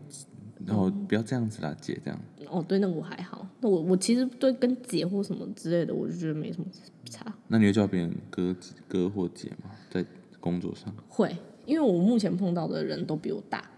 [0.65, 2.21] 然后不要这样子啦，姐这样。
[2.51, 3.47] 哦，对，那个我还好。
[3.61, 6.67] 那我我其实对跟姐或什么之类的，我就觉得没什么
[7.05, 7.35] 差。
[7.49, 8.55] 那你会叫别人哥
[8.89, 9.71] 哥或姐吗？
[9.91, 10.05] 在
[10.41, 10.95] 工作上？
[11.09, 13.71] 会，因为我目前碰到的人都比我大，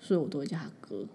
[0.00, 1.06] 所以我都会叫他哥。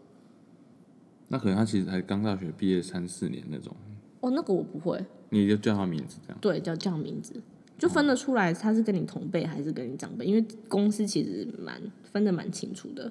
[1.28, 3.74] 那可能他其实才刚大学毕业三四年那种，
[4.20, 6.38] 哦，那个我不会，你就叫他名字这样。
[6.42, 7.42] 对，叫叫名字，
[7.78, 11.82] 就分得出来他是跟你同辈还是跟你长辈，因为公司其实蛮
[12.12, 13.10] 分得蛮清楚的，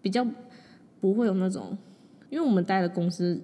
[0.00, 0.24] 比较
[1.00, 1.76] 不会有那种，
[2.30, 3.40] 因为我们待的公司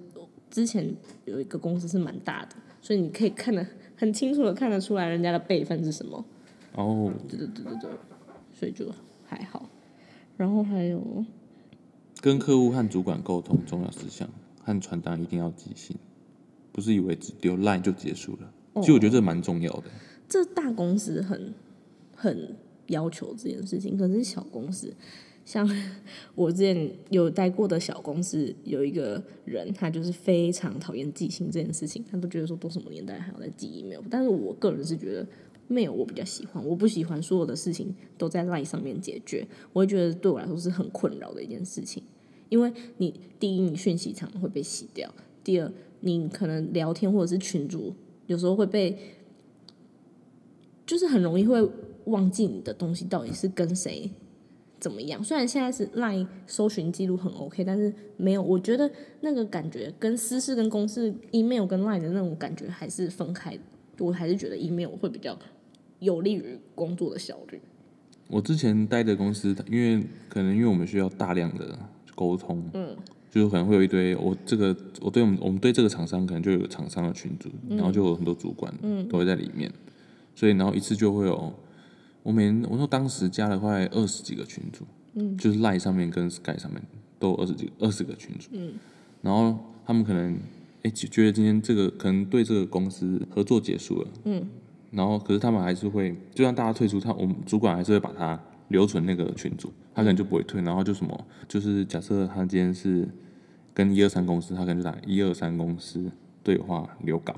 [0.49, 0.95] 之前
[1.25, 6.23] 有一个公司是蛮大的，所以你可以看得很清楚的看得出来人家的辈分是什么，
[6.75, 7.89] 哦，对对对对对，
[8.53, 8.91] 所以就
[9.25, 9.69] 还好。
[10.37, 11.23] 然后还有
[12.21, 14.29] 跟客户和主管沟通重要事项，
[14.63, 15.97] 和传单一定要寄信，
[16.71, 18.51] 不是以为只丢 line 就结束了。
[18.81, 19.83] 其实我觉得这蛮重要的。
[20.27, 21.53] 这大公司很
[22.15, 22.55] 很
[22.87, 24.93] 要求这件事情，可是小公司，
[25.45, 25.69] 像
[26.35, 35.25] 我之前有待过的小公司，有一个人他就是非常讨厌寄信这件事情，他都觉得说都什么年代还要在寄 email，但是我个人是觉得
[35.69, 42.03] mail 我比较喜欢，我不喜欢所有的事情都在 line 上面解决，我会觉得对我来说是很困扰的一件事情，
[42.49, 47.93] 因为你第一你讯息常常会被洗掉，第二你可能聊天或者是群主
[48.25, 48.97] 有时候会被。
[50.87, 51.67] 就是很容易会
[52.03, 54.07] 忘记你的东西到底是跟谁
[54.85, 55.23] 怎么样。
[55.23, 58.87] 虽然现在是 LINE 搜寻记录很 OK，但是没有，我觉得
[59.21, 63.57] 那个感觉跟私事跟公事 email 跟 LINE 的那种感觉还是分开。
[63.97, 65.35] 我还是觉得 email 会比较
[65.97, 67.59] 有利于工作的效率。
[68.27, 71.75] 我之前待的公司，因为可能因为我们需要大量的
[72.13, 72.95] 沟通，嗯，
[73.31, 74.67] 就是可能会有一堆我这个
[75.01, 79.71] 我对我们我们对这个厂商可能就有厂商的群组，然后就有很多主管，嗯，都会在里面，
[80.35, 81.51] 所以然后一次就会有
[82.25, 84.83] 我每我说当时加了快二十几个群组，
[85.13, 86.81] 嗯，就是 Line 上面跟 Sky 上面
[87.19, 88.73] 都有二十几二十个群组，嗯，
[89.21, 90.35] 然后他们可能
[90.81, 94.43] 哎觉得今天这个可能对这个公司合作结束了，嗯，
[94.89, 103.07] 然后可是他们还是会，就算大家退出，他我们主管还是会把他留存那个群组，他可能就不会退，然后就什么，就是假设他今天是
[103.71, 106.11] 跟一二三公司，他可能就打一二三公司
[106.41, 107.35] 对话留稿。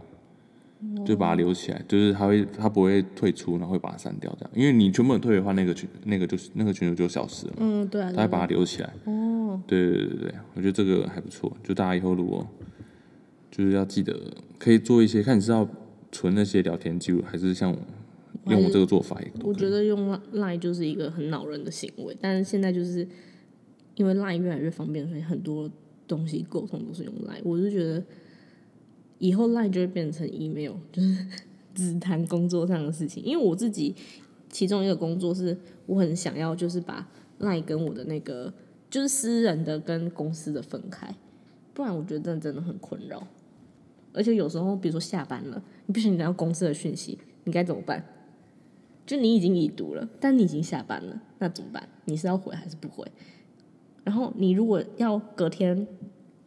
[1.05, 7.53] 就把它留起来，就是他会他不会退出，然后会把它删掉这样，因为你全部人退的话，那个群那个就是那个群组就消失了。
[7.57, 8.11] 嗯，对啊。
[8.11, 8.93] 他会把它留起来。
[9.05, 9.59] 哦。
[9.65, 11.51] 对对对对我觉得这个还不错。
[11.63, 12.47] 就大家以后如果
[13.49, 14.15] 就是要记得，
[14.59, 15.67] 可以做一些，看你是要
[16.11, 17.75] 存那些聊天记录，还是像
[18.45, 19.31] 用我这个做法也。
[19.43, 23.07] 我觉得用 Line 就是一个很恼人的行为，但是现在就是
[23.95, 25.67] 因为 Line 越来越方便，所以很多
[26.07, 27.41] 东西沟通都是用 Line。
[27.43, 28.03] 我是觉得。
[29.19, 31.25] 以后 Line 就会变成 email，就是
[31.73, 33.23] 只谈工作上的事情。
[33.23, 33.95] 因为我自己
[34.49, 37.07] 其中一个工作是我很想要，就是把
[37.39, 38.53] Line 跟我的那个
[38.89, 41.15] 就是私人的跟公司的分开，
[41.73, 43.27] 不然我觉得真的真的很困扰。
[44.13, 48.03] 而且有时候，比如说下班了，你不行，你要公司的讯息，你该怎么办？
[49.05, 51.87] 就你已经已读了，但你已经下班了，那怎么办？
[52.05, 53.05] 你是要回还是不回？
[54.03, 55.87] 然后你如果要隔天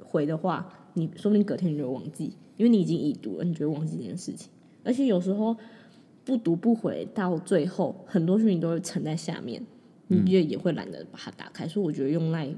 [0.03, 2.33] 回的话，你说不定隔天你就忘记。
[2.61, 4.51] 因为你已经已读了，你就会忘记这件事情。
[4.85, 5.57] 而且有时候
[6.27, 9.65] 不读不回，到最后很多事情都会沉在下面，
[10.09, 11.67] 你也也会懒得把它打开。
[11.67, 12.55] 所以我觉得用赖，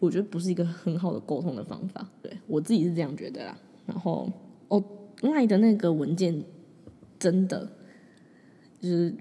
[0.00, 2.08] 我觉得不是一个很好的沟通的方法。
[2.22, 3.58] 对我自己是这样觉得啦。
[3.84, 4.32] 然后
[4.68, 4.82] 哦，
[5.20, 6.42] 赖的那个文件
[7.18, 7.70] 真的
[8.80, 9.14] 就是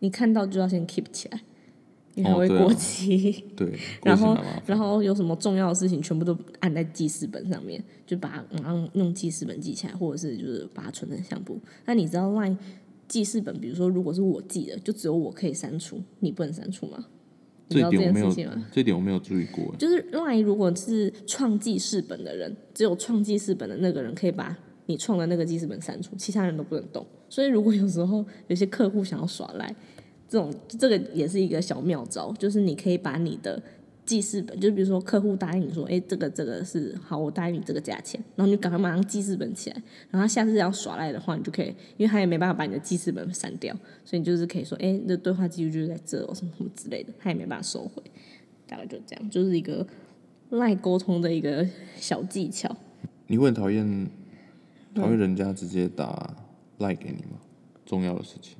[0.00, 1.40] 你看到就要先 keep 起来。
[2.14, 11.60] 因为会过期，对， 然后然后有什么重要的事情，全部都按在记事本上面，就把它然后用记事本记起来，或者是就是把它存成相簿。
[11.84, 12.56] 那你知道 LINE
[13.08, 17.04] 记事本，比如说如果是我记的，就只有我可以删除，你不能删除吗？
[17.68, 19.74] 这点我没有，这点我没有注意过。
[19.76, 27.04] 就是 LINE 如果是创记事本的人，只有创记事本的那个人可以把你创的那个记事本删除，其他人都不能动。
[27.28, 29.74] 所以如果有时候有些客户想要耍赖。
[30.34, 33.62] 这种这个也是一个小妙招，就是你可以把你的
[34.04, 43.72] 记事本，就比如说客户答应你说，哎，这个这个是好，我答应你这个价钱，然后你赶快马上记事本起来，然后下次要耍赖的话，你就可以，因为他也没办法把你的记事本删掉，
[44.04, 48.02] 所以你就是可以说，哎，这对话记录就是在这哦，什么什么之类的，他也没办法收回，
[48.66, 49.86] 大概就这样，就是一个
[50.50, 52.76] 赖沟通的一个小技巧。
[53.28, 54.10] 你会讨厌
[54.96, 56.36] 讨厌人家直接打
[56.78, 57.38] 赖给你吗？
[57.86, 58.56] 重要的事情。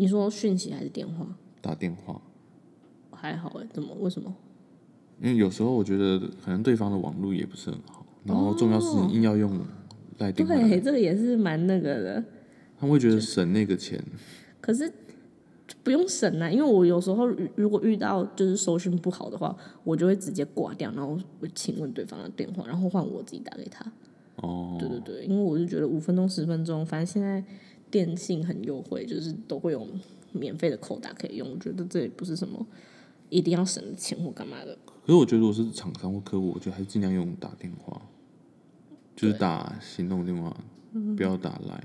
[0.00, 1.26] 你说讯息还是电话？
[1.60, 2.18] 打电话
[3.10, 3.94] 还好哎，怎么？
[4.00, 4.34] 为什么？
[5.20, 9.50] 因为有时候我觉得可能对方的网络也不是很好，然后重要事情硬要用
[10.16, 10.54] 来电话。
[10.54, 12.24] 对，这个也是蛮那个的。
[12.78, 14.02] 他会觉得省那个钱。
[14.62, 14.90] 可是
[15.84, 23.84] 不用省啊，因为我有时候如果遇到就是收讯不好的话，我就会直接挂掉，然后我请问对方的电话，然后换我自己打给他。
[24.36, 24.78] 哦。
[24.80, 27.44] 对对对，因为我就觉得五分钟十分钟，反正现在。
[27.90, 29.86] 电信很优惠，就是都会有
[30.32, 31.50] 免费的扣打可以用。
[31.50, 32.66] 我觉得这也不是什么
[33.28, 34.78] 一定要省钱或干嘛的。
[35.04, 38.00] 可是我觉得我是厂商或客户，我觉得还是尽量用打电话，
[39.16, 40.56] 就是打行动电话，
[41.16, 41.82] 不要打来，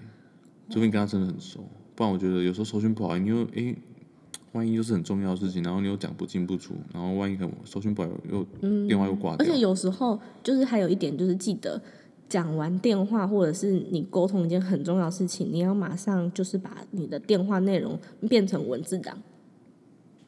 [0.69, 1.63] 除非你跟他真的很熟。
[1.95, 3.75] 不然我觉得有时候收讯不好，你又诶，
[4.51, 8.43] 万一又是很重要的事情，然后你又讲不进不出，然后万一可能收讯不好又
[8.87, 9.45] 电话又挂掉。
[9.45, 11.81] 而且有时候就是还有一点就是记得。
[12.27, 19.21] 讲完电话，或者是你沟通一件很重要的事情，你要马上就是把你的电话内容变成文字档，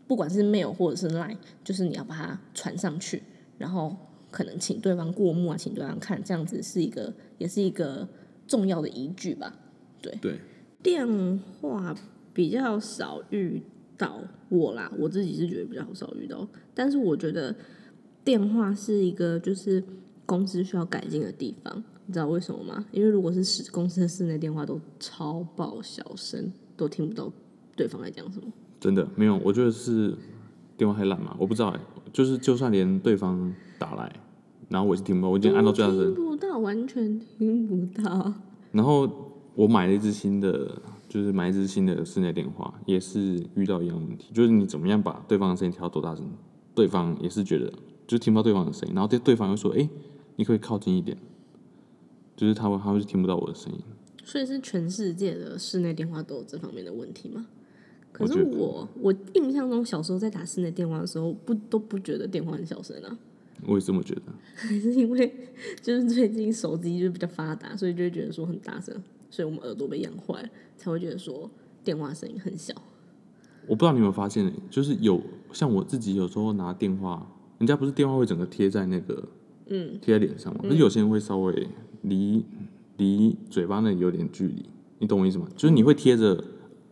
[0.08, 3.24] 不管是 mail 或者是 line，就是你要把它传上去，
[3.58, 3.96] 然后
[4.30, 8.08] 可能请对方过目啊，请对方看，这样子是一个也是一个
[8.48, 9.56] 重要的依据吧？
[10.00, 10.40] 对对，
[10.84, 11.96] 电话
[12.32, 13.64] 比较少遇
[13.98, 17.56] 到我啦，我自己是觉得比较少遇到，但是我觉得
[18.24, 19.84] 电话是一个就是。
[20.28, 22.86] 公司需要改进的地方，你知道为什么吗？
[22.92, 27.32] 因为如果是室公司的室内电话都超爆小声，都听不到
[27.76, 28.48] 对方在讲什么。
[28.80, 30.14] 真的没有，我觉得是
[30.76, 31.80] 电话太烂嘛，我不知道哎。
[32.14, 34.12] 就是就算连对方打来，
[34.70, 38.34] 然后我是听不到，我已经按到最大声，听不到，完全听不到。
[38.72, 39.10] 然后
[39.56, 46.26] 我买了一支新的，就是买一支新的室内电话，也是遇到一样问题，就是你怎么样把对方的声音调多大声，
[46.76, 47.72] 对方也是觉得
[48.06, 49.88] 就听不到对方的声音，然后对对方又说，哎。
[50.38, 51.18] 你可以靠近一点，
[52.38, 53.80] 就是他会，他会听不到我的声音。
[54.24, 57.48] 所以是全世界的室内电话都有这方面的问题吗？
[58.12, 63.18] 可是我，我印象中小时候在打室内电话的时候，不都不觉得电话很小声啊。
[63.66, 64.22] 我也这么觉得。
[64.56, 65.50] 还 是因为
[65.82, 68.96] 就是最近手机就比较发达，所以就会觉得说很大声，
[69.30, 71.50] 所以我们耳朵被养坏了，才会觉得说
[71.84, 72.74] 电话声音很小。
[73.66, 75.22] 我不知道你有没有发现，就是有
[75.52, 77.32] 像我自己有时候拿电话。
[77.60, 79.28] 人家不是电话会整个贴在那个，
[79.70, 81.68] 嗯，贴在脸上嘛，可是有些人会稍微
[82.04, 82.44] 离
[82.98, 84.66] 离嘴巴那里有点距离，
[85.00, 85.48] 你懂我意思吗？
[85.56, 86.44] 就是你会贴着，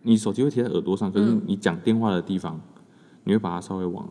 [0.04, 2.60] 你手机会贴在耳朵上，可是你讲电话的地方，
[3.24, 4.10] 你会把它稍微往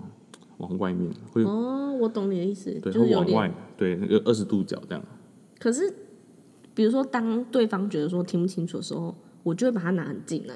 [0.58, 5.04] 往外面，会哦，我懂你的意思，对，就往外，对，那个二十度角这样。
[5.58, 5.92] 可是，
[6.74, 10.54] 比如说当对方觉得说听不清楚的时候，我就会把它拿很近啊。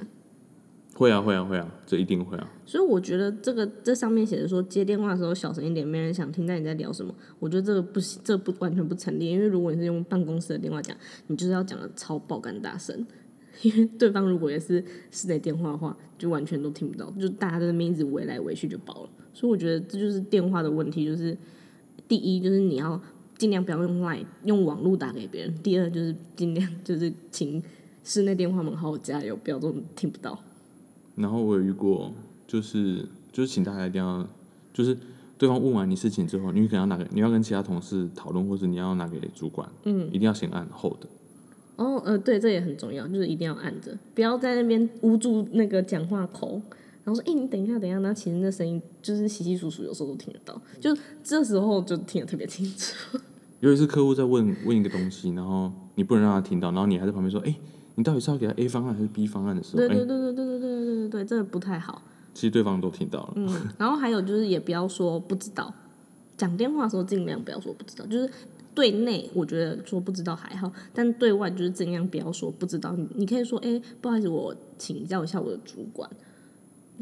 [0.99, 2.53] 会啊，会啊，会啊，这一定会啊。
[2.67, 7.15] 所以我觉得这个这上面写的说接电话的时候小声一点，没人想听到你在聊什么。
[7.39, 9.31] 我觉得这个不行，这不完全不成立。
[9.31, 10.97] 因为如果你是用办公室的电话讲，
[11.29, 13.07] 你就是要讲的超爆肝大声，
[13.63, 19.11] 因为对方如果也是室内电话的话，就完全都听不到，就大家在那边一直围来围去就爆了。
[19.33, 21.39] 所以我觉得这就是电话的问题，就是
[22.09, 23.01] 第一就是你要
[23.37, 27.63] 尽量不要用 Line 用网络打给别人，第二就是尽量 就是请
[28.03, 30.37] 室内电话们好好加油，不要这种听不到。
[31.19, 32.13] 然后我有遇过，
[32.47, 34.27] 就是就是请大家一定要，
[34.73, 34.97] 就是
[35.37, 41.05] 对方问完你事情之后，你可能要拿给你要跟其他同事讨论，或者你要拿给主管，嗯，一定要先按 hold。
[41.77, 46.61] 哦，呃，对，这也很重要，就是一定要按着，不要在那边捂住那个讲话口，
[47.05, 53.19] 然后说：“哎、你等一下，等一下。”那其实那声音就是稀稀疏疏，有时候都听得到，就这时候就听得特别清楚。
[53.61, 57.55] 尤其是客户在问问一个东西，然后你不能让他听到，然后你还在旁边说：“哎、
[57.95, 60.78] 你到底是要给他 A 方案还是 B 方案的时候，哎、对对对对对对对
[61.09, 62.03] 对对对，这个不太好。
[62.35, 63.33] 其实对方都听到了。
[63.37, 65.73] 嗯，然后还有就是也不要说不知道，
[66.37, 68.31] 讲电话的时候尽量不要说不知道，就是
[68.75, 72.93] 对内我觉得说不知道还好，但对外就是尽量不要说不知道。
[72.93, 76.09] 你你可以说，哎、不好意思，我请教一下我的主管，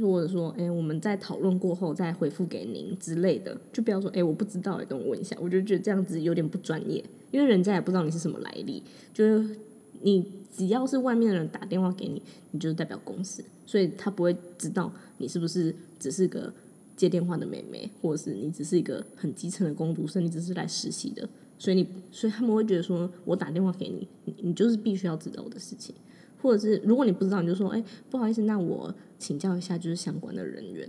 [0.00, 5.36] 或者说，哎、我们在讨论过后再回复给您之类的，就不要说，哎、我不知道，等我问一下。
[5.38, 9.56] 我就觉得这样子有点不专业，因为人家也不知道你是什么来历，就是
[10.00, 10.24] 你
[10.56, 16.50] 只要是外面的人打电话给你，你就是代表公司，所以他不会知道你是不是只是个
[16.96, 25.94] 接电话的妹妹，或者是你只是一个很基层的工读生，你只是来实习的，所以你所以他们会觉得说我打电话给你，你你就是必须要知道我的事情，
[26.40, 30.88] 或者是如果你不知道，你就说哎、不好意思，那我请教一下就是相关的人员，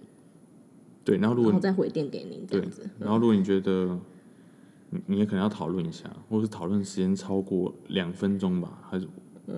[1.04, 4.00] 对，然后如果然后再回电给您这样子。，然后如果你觉得
[4.92, 9.06] 你你也可能要讨论一下，或是讨论时间超过两分钟吧，还是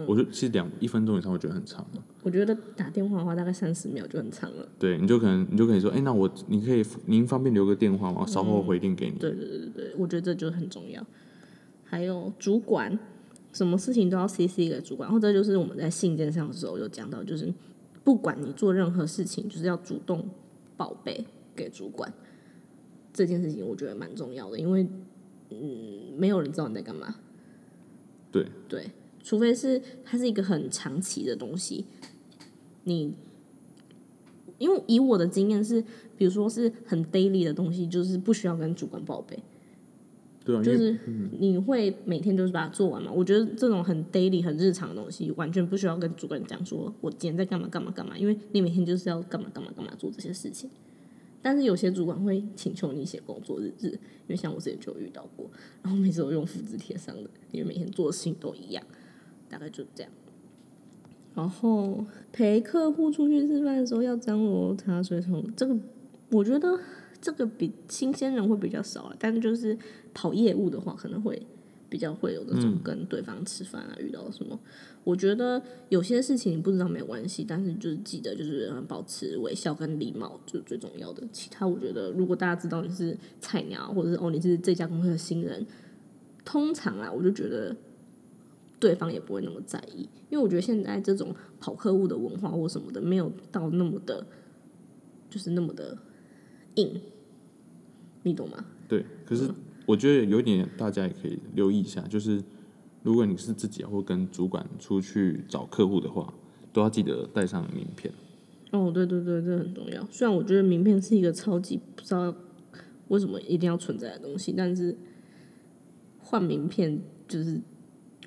[0.08, 2.04] 我觉得其实两一分钟以上，我觉得很长了。
[2.22, 4.68] 我觉得打电话的话大概三十秒就很长了。
[4.78, 8.20] 对，你就可能你就可以说，哎、那我你可以您方便留个电话吗？
[8.22, 9.18] 我稍后回电给你。
[9.18, 11.04] 对对对对对，我觉得这就很重要。
[11.84, 13.00] 还有主管，
[13.52, 17.52] 什么事情都要 CC 给主管，或者就是我们在信件上的时候有讲到，就是
[18.04, 20.30] 不管你做任何事情，就是要主动
[20.78, 21.26] 报备
[21.56, 22.14] 给主管。
[23.12, 24.88] 这件事情我觉得蛮重要的，因为
[25.50, 27.16] 嗯，没有人知道你在干嘛。
[28.32, 28.92] 对对，
[29.30, 31.86] 除非是它是一个很长期的东西，
[32.86, 33.14] 你
[34.58, 35.80] 因为以我的经验是，
[36.18, 39.38] 比如说是很 daily 的东西，就是不需要跟主管报备。
[40.44, 40.98] 对啊，就是
[41.38, 43.12] 你会每天就是把它做完嘛？
[43.12, 50.68] 我觉得这种很 daily 很日常的东西，完全不需要跟主管讲说我今天在干嘛干嘛干嘛，因为你每天就是要干嘛干嘛干嘛做这些事情。
[51.40, 55.48] 但是有些主管会请求你写工作日志，因为像我之前就有遇到过，
[55.84, 58.84] 然后每次都用复制贴上的，因为每天做的事情都一样，
[59.50, 60.12] 大概就这样。
[61.36, 65.76] 然后陪客户出去吃饭的时候要张罗茶水桶，这个
[66.32, 66.78] 我觉得
[67.22, 69.78] 这个比新鲜人会比较少啊，但就是
[70.14, 71.42] 跑业务的话，可能会
[71.88, 74.60] 比较会有那种跟对方吃饭啊，遇到什么。
[75.06, 81.24] 我觉得有些事情你不知道没关系，但是就是记得就是保持微笑跟礼貌，就是最重要的。
[81.32, 85.66] 其他我觉得，如果大家知道你是菜鸟，或者是哦你是这家公司的新人，
[86.44, 87.76] 通常啊，我就觉得
[88.80, 94.26] 对方也不会那么在意，因为我觉得现在这种跑客户的文化或什么的，没有到那么的，
[95.30, 95.98] 就是那么的
[96.76, 97.02] 硬，
[98.24, 98.66] 你懂吗？
[98.88, 99.50] 对，可是
[99.86, 102.42] 我觉得有一点大家也可以留意一下，就是
[103.04, 106.34] 如果你是自己或跟主管出去找客户的话，
[106.72, 108.14] 都要记得带上名片。
[108.72, 110.08] 哦，对对对，这很重要。
[110.12, 112.34] 虽然我觉得名片是一个超级不知道
[113.08, 114.96] 为什么一定要存在的东西，但是
[116.20, 117.60] 换名片就是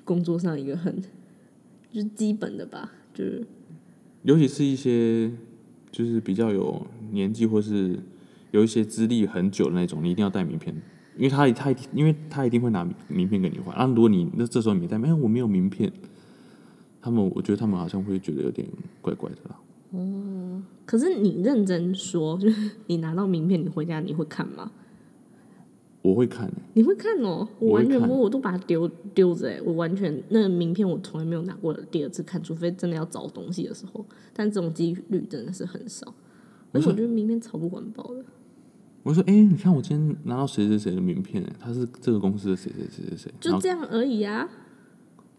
[0.03, 1.01] 工作上一个很
[1.91, 3.45] 就是基本的吧，就是
[4.23, 5.31] 尤其是一些
[5.91, 7.99] 就是比较有年纪或是
[8.51, 10.75] 有一些资历很久的那种，你一定要带名片，
[11.17, 13.75] 因为他他因为他一定会拿名片给你换。
[13.75, 15.91] 啊，如果你那这时候没带，哎，我没有名片，
[17.01, 18.67] 他们我觉得他们好像会觉得有点
[19.01, 19.59] 怪怪的啦。
[20.85, 24.71] 可是你认真说，就是你拿到名片，你回家你会看吗？
[26.03, 36.13] 我会看、欸，你会看哦，我我完全不，我都把它丢丢着哎，我完全那个名片我从来没有拿过第二次看，除非真的要找东西的时候，但这种几率真的是很少，
[36.73, 38.23] 而且我觉得名片超不环保的。
[39.03, 43.33] 我说，哎、你看我今天拿到谁谁谁的名片，他是这个公司的谁谁谁谁谁。
[43.39, 44.49] 就这样而已啊。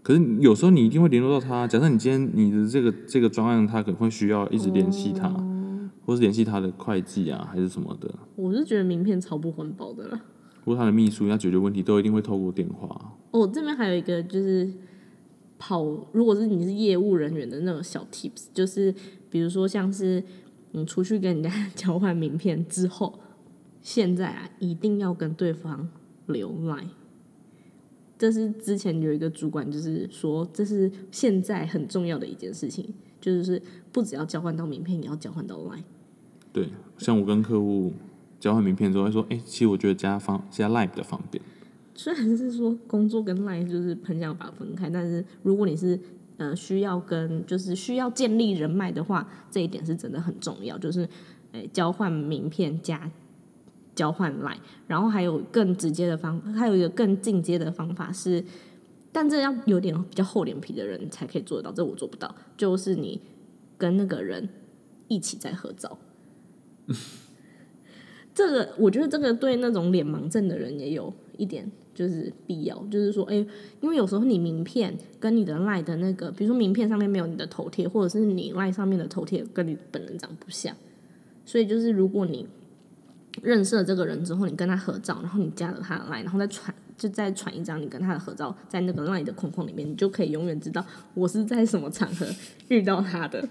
[0.03, 1.67] 可是有时候你一定会联络到他。
[1.67, 5.29] 假设你今天你的这个这个专案，他可能会需要一直联系他，
[6.05, 10.21] 或是联系他的会计啊，还是什么的，我是觉得名片超不环保的啦。
[10.65, 13.15] 或他的秘书要解决问题，都一定会透过电话。
[13.31, 14.73] 哦，这边还有一个就是
[15.59, 18.95] 跑，如果是你是业务人员的那种小 tips，就是
[19.29, 20.23] 比如说像是
[20.73, 23.19] 你出去跟人家交换名片之后，
[23.83, 25.89] 现在啊一定要跟对方
[26.27, 26.89] 留 line。
[28.17, 33.61] 这是之前有一个主管就是说，这是现在很重要的一件事情，就是
[33.91, 35.83] 不只要交换到名片，也要交换到 line。
[36.53, 37.93] 对，像我跟客户
[38.45, 41.43] 交换名片之后，会说，哎、其实我觉得加方加 Line 比较方便。
[41.97, 45.99] 虽然是说工作跟 line 就是很想把它分开，但是如果你是
[46.37, 51.09] 呃需要跟就是需要建立人脉的话，这一点是真的很重要，就是
[51.53, 53.11] 诶、交换名片加
[53.95, 58.45] 交换 line，然后还有更直接的方，还有一个更进阶的方法是，
[59.11, 63.23] 但这要有点比较厚脸皮的人才可以做得到，这我做不到，就是你
[63.79, 64.47] 跟那个人
[65.09, 65.97] 一起在合照。
[68.35, 73.35] 这个我觉得这个对那种脸盲症的人也有一点就是必要，就是说，哎、
[73.81, 80.75] 因为有时候你名片跟你的赖的那个，比如说名片上面没有你的头贴，或者是你赖上面的头贴跟你本人长不像，
[81.45, 82.45] 所以就是如果你
[83.41, 92.27] 认识了这个人之后，你跟他合照，然后你加了他的赖，然后再传就再传一张你跟他的合照在那个赖的框框里面，你就可以永远知道我是在什么场合
[92.67, 93.49] 遇到他的。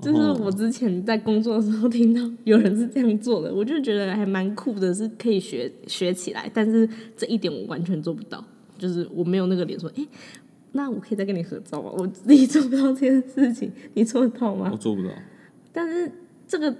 [0.00, 6.50] 就是我之前在工作的时候听到有人是这样做的，我就觉得还蛮酷的，是可以学学起来。
[6.52, 8.44] 但是这一点我完全做不到，
[8.78, 10.06] 就是我没有那个脸说，诶，
[10.72, 11.90] 那我可以再跟你合照吗？
[11.96, 14.76] 我自己做不到这件事情，你做得到吗我？
[14.76, 15.10] 做不到，
[15.72, 16.10] 但是
[16.46, 16.74] 这个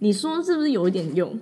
[0.00, 1.38] 你说是不是有一点用？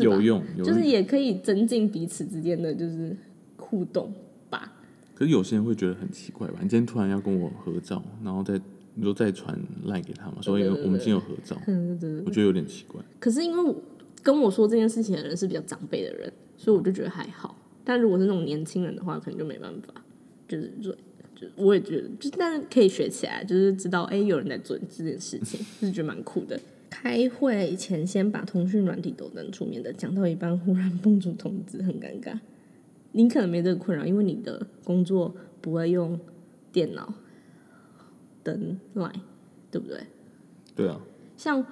[0.00, 0.66] 有用，有用。
[0.66, 3.16] 就是也可以增进彼此之间的就是
[3.56, 4.12] 互动
[4.50, 4.72] 吧。
[5.14, 6.54] 可是有些人会觉得很奇怪吧？
[6.60, 8.60] 你今天突然要跟我合照，然后再
[8.96, 10.38] 你说再传赖给他嘛？
[10.42, 13.00] 所以我们今天有合照，嗯，对对我觉得有点奇怪。
[13.20, 13.74] 可是因为我
[14.22, 17.56] 跟我说这件事情的人是比较长辈的人，所以我就觉得还好。
[17.84, 19.94] 但如果是那种年轻人的话，可能就没办法。
[20.48, 20.92] 就是说，
[21.34, 26.58] 就我也觉得，就但是可以学起来，就是知道哎、有人在做这件事情，就是觉得蛮酷的。
[26.88, 32.38] 开会前先把通讯软体都登出，面的讲到一半忽然蹦出通知，很尴尬。
[33.12, 36.18] 你可能没这个困扰，因为你的工作不会用
[36.72, 37.12] 电脑
[38.46, 39.20] 登 Line，
[39.72, 39.98] 对不对？
[40.76, 41.00] 对啊，
[41.36, 41.64] 像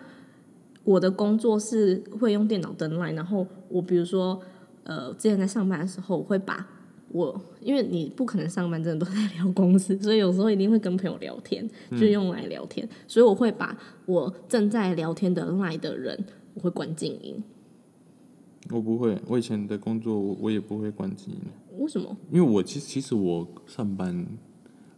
[0.82, 4.40] 我的工作是会用电脑登 line，然后我比如说
[4.82, 6.66] 呃，之前在上班的时候，我会把
[7.10, 16.18] 我因为你不可能上班真的都在聊公司，所以有时候一定会跟朋友聊天，就用来聊天，所以我会把我正在聊天的 line 的人，
[16.54, 17.42] 我会关静音。
[18.70, 21.40] 我不会，我以前的工作我我也不会关静音，
[21.78, 22.16] 为什么？
[22.30, 24.26] 因为我其实其实我上班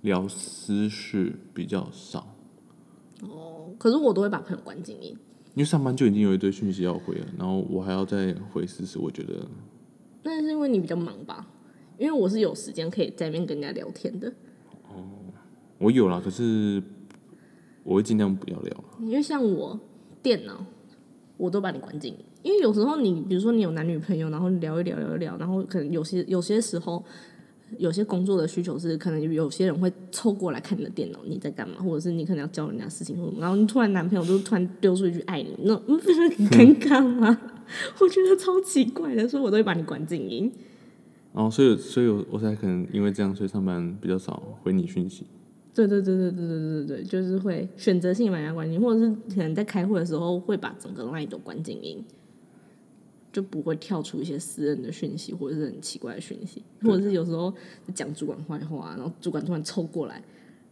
[0.07, 2.33] 聊私事比较少，
[3.23, 5.11] 哦可是我都会把朋友关静音。
[5.55, 9.45] 因为上班就已经有一堆讯息要回了，然后我还要再回私事，我觉得
[10.23, 11.49] 那是因为你比较忙吧？
[11.99, 14.29] 因为我是有时间可以在那边跟人家聊天的。
[14.89, 15.03] 哦
[15.79, 16.81] 我有啦，可是
[17.83, 18.85] 我会尽量不要聊。
[19.01, 19.79] 因为像我
[20.23, 20.65] 电脑，
[21.37, 27.05] 我都把你关静音，因为有时候你比如说你有男女朋友，然后聊一聊聊一聊，然后可能有些有些时候。
[27.79, 37.39] 有些工作的需求是，可能有些人会凑过来看你的电脑，你在干嘛，或者是你可能要教人家事情，然后你突然男朋友就突然丢出一句爱你，那嗯不是很尴尬吗？
[38.01, 40.51] 我觉得超奇怪的，所以我都会把你关静音。
[41.33, 45.27] 哦，所以所以我我才可能因为这样，所以上班比较少回你讯息。
[45.75, 52.03] 对对对对对对对对，就是会选择性把人家关静音，或者是可能在开会的时候会把整个 line 都关静音，
[53.37, 57.53] 就不会跳出一些私人的讯息或者是很奇怪的讯息，或者是有时候
[57.95, 60.23] 讲主管坏话，然后主管突然凑过来，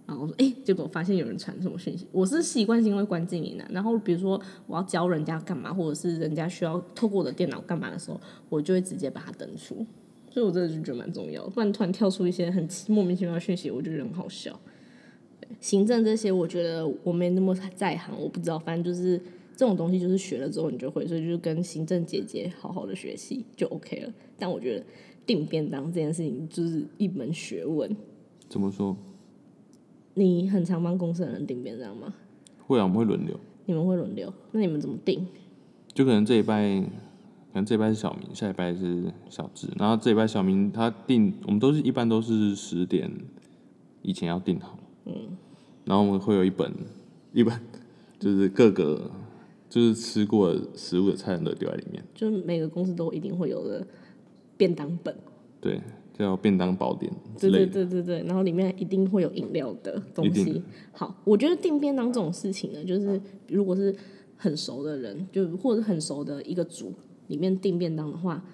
[0.07, 3.67] 然后说哎、结果发现有人传什么讯息，我是习惯性会关静音的。
[3.69, 9.85] 然后比如说我要教人家干嘛，或者是人家需要透过我的电脑干嘛的时候，我就会直接把它登出。
[10.31, 14.59] 所以我真的就觉得蛮重要的，不然突然跳出一些很莫名其妙的讯息，我就觉得很好笑。
[15.61, 19.21] 行政这些，我觉得我没那么在行，我不知道，反正就是
[19.57, 24.13] 这种东西，就是学了之后你就会，所以就是跟行政姐姐好好的学习就 OK 了。
[24.39, 24.85] 但我觉得
[25.25, 27.97] 订便当这件事情就是一门学问。
[28.49, 28.97] 怎么说？
[30.15, 32.15] 你很常帮公司的人订便当吗？
[32.67, 34.33] 会啊，我们会轮流，你们会轮流？
[34.53, 35.27] 那你们怎么订？
[35.93, 36.81] 就可能这一拜，
[37.53, 43.11] 可能这一拜是小明，下一拜是小智，然后这一拜小明他定，我们都是一般都是十点
[44.03, 45.15] 以前要定好，嗯，
[45.85, 46.73] 然后我们会有一本
[47.33, 47.61] 一本，
[48.19, 49.11] 就是各个
[49.75, 52.01] 就是吃过食物的菜单都丢在里面。
[52.15, 53.85] 就是每个公司都一定会有的
[54.57, 55.13] 便当本，
[55.61, 55.81] 对，
[56.17, 57.73] 叫便当宝典之对对类的。
[57.73, 60.63] 对对对，然后里面一定会有饮料的东西。
[60.93, 63.93] 好，我觉得订便当这种事情呢，就是如果是
[64.37, 66.93] 很熟的人，就或者很熟的一个组
[67.27, 68.45] 里面订便当的话，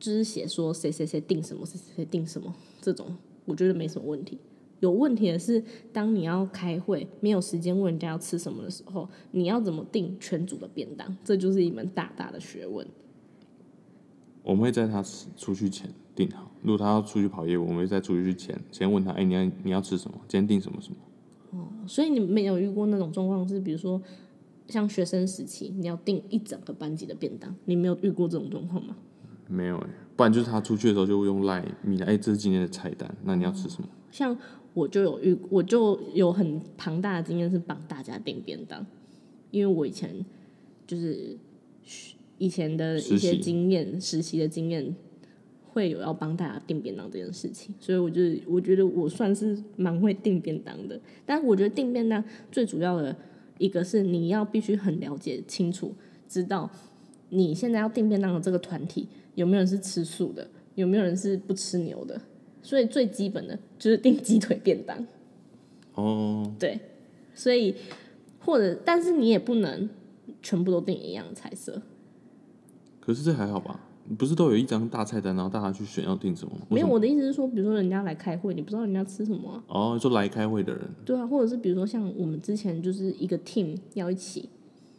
[0.00, 3.14] 就是写说谁谁谁订什么，谁谁谁订什么，这种
[3.44, 4.38] 我觉得没什么问题。
[4.82, 5.62] 有问题的是，
[5.92, 12.84] 当你要开会没有时间问人家要吃什么的时候，你要怎么定全组的便当，这就是一门大大的学问。
[14.42, 15.00] 我们会在他
[15.36, 20.18] 出去前定好，如果他要出去跑业务，我们会在出去前先问他，哎、你要你要吃什么？
[20.26, 20.96] 今天订什么什么？
[21.52, 24.02] 哦所以你没有遇过那种状况是，比如说
[24.66, 28.96] 像学生时期，你要订一整个班级的便当，你没有遇过这种状况吗？
[29.46, 31.64] 没有哎、不然就是他出去的时候就会用来，
[32.04, 33.88] 哎、这是今天的菜单，那你要吃什么？
[34.10, 34.36] 像
[34.74, 38.84] 我就有遇，我就有很庞大的经验是帮大家订便当，
[39.50, 40.24] 因为我以前
[40.86, 41.36] 就是
[42.38, 44.94] 以前的一些经验，实习的经验
[45.68, 50.98] 会有要帮大家订便当这件事情，所以我就我觉得我算是蛮会订便当的。
[51.26, 53.14] 但我觉得订便当最主要的
[53.58, 55.94] 一个是你要必须很了解清楚，
[56.28, 56.70] 知道
[57.28, 62.20] 你现在要订便当的这个团体有没有人是吃素的，有没有人是不吃牛的。
[62.62, 65.06] 所以最基本的就是订鸡腿便当，
[65.94, 66.80] 哦，对，
[67.34, 67.74] 所以
[68.38, 69.88] 或者但是你也不能
[70.40, 71.82] 全部都订一样的菜色，
[73.00, 73.80] 可是这还好吧？
[74.18, 76.66] 不是都有一张大菜单，然后大家去选要订什么吗？
[76.68, 84.48] 没有我的意思是说，比如说人家来开会，你不知道人家吃什么啊，哦，就来开会的人，对啊，或者是比如说像我们之前就是一个 team 要一起，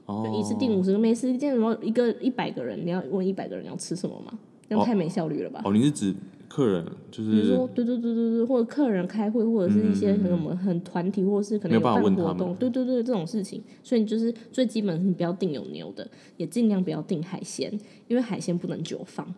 [0.05, 4.39] 哦，就一次订五十个，没时间什么一个一百个人，你要问一百个人要吃什么吗？
[4.70, 5.61] 这样太没效率了吧？
[5.66, 6.16] 哦，你是指
[6.54, 17.72] 客人，就是比如是说，对对对对对，或者客人开会，或者是一些什么很团体，或者是可能有办活动，对对对，这种事情，所以你就是最基本，你不要订有牛的，也尽量不要订海鲜，
[18.08, 19.34] 因为海鲜不能久放，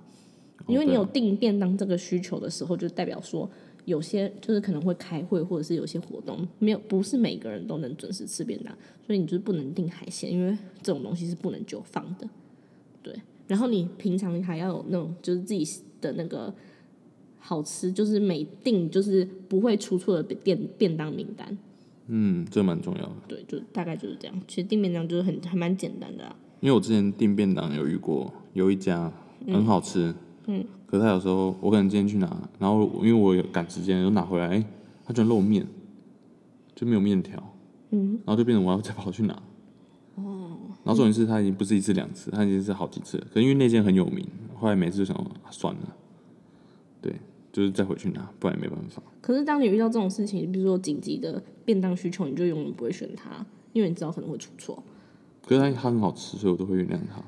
[0.67, 3.49] 因为你有订便当这个需求的时候，就代表说
[3.85, 8.75] 有些就是可能会开会，或者是有些活动没有，不是每个人都能准时吃便当，
[9.07, 12.27] 所以你就是不能订海鲜，因为这种东西是不能久放的，
[13.01, 13.15] 对。
[13.47, 15.65] 然后你平常还要有那种就是自己
[16.01, 16.53] 的那个
[17.47, 21.55] 好吃，就是每定就是不会出错的便便当名单，
[22.07, 23.11] 嗯，这蛮重要的。
[23.27, 24.41] 对，就大概就是这样。
[24.47, 29.13] 其实订便当就是很还蛮简单的啊，因为我之前订便当有遇过，有一家
[29.45, 30.11] 很好吃，
[30.47, 34.65] 嗯，可是他有时候我可能今天去拿，然后因为我有赶时间，又拿回来，哎、
[35.05, 35.67] 他居然漏面，
[36.73, 37.55] 就没有面条，
[37.91, 39.33] 嗯，然后就变成我要再跑去拿，
[40.15, 45.15] 哦，然后重点是他已经不是一次两次，他已经是好几次了，可是因为那间很有名，后来每次就想
[45.51, 45.95] 算了，
[47.01, 47.13] 对，
[47.55, 49.01] 就是再回去拿，不然也没办法。
[49.21, 54.83] 可是当你遇到这种事情，比如说紧急的便当需求，你就永远不会选它，因为你知道可能会出错。
[55.47, 57.23] 可是它它很好吃，所以我都会原谅它。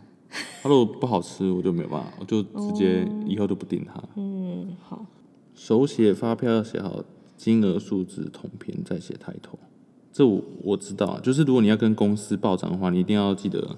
[0.62, 4.04] 它如果不好吃，我就没有办法，我就直接以后就不订它。
[4.18, 5.06] 嗯，好，
[5.56, 7.02] 手写发票要写好
[7.38, 9.58] 金额、数字、统编，再写抬头。
[10.12, 13.78] 这我我知道啊，就是如果你要跟公司报账的话，你一定要记得，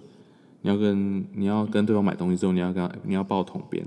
[0.64, 3.86] 你要跟你要跟对方买东西之后，你要跟他你要报统编。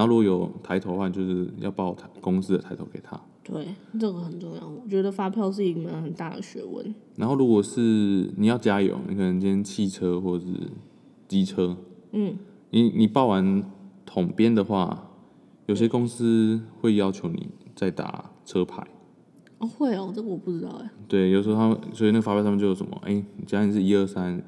[0.00, 3.20] 然后如果有抬头的话，就是要报抬公司的抬头给他。
[3.44, 3.66] 对，
[3.98, 4.66] 这个很重要。
[4.66, 6.94] 我觉得发票是一门很大的学问。
[7.16, 10.52] 然后如果是你要加油，你可能今天汽车或者是
[11.28, 11.76] 机车，
[12.12, 12.34] 嗯，
[12.70, 13.62] 你你报完
[14.06, 15.10] 统编的话，
[15.66, 18.82] 有些公司会要求你再打车牌。
[19.58, 20.90] 哦，会哦，这个我不知道哎。
[21.06, 24.42] 对，有时候他们所以那个发票上面就有什么，哎、你假如你是一二三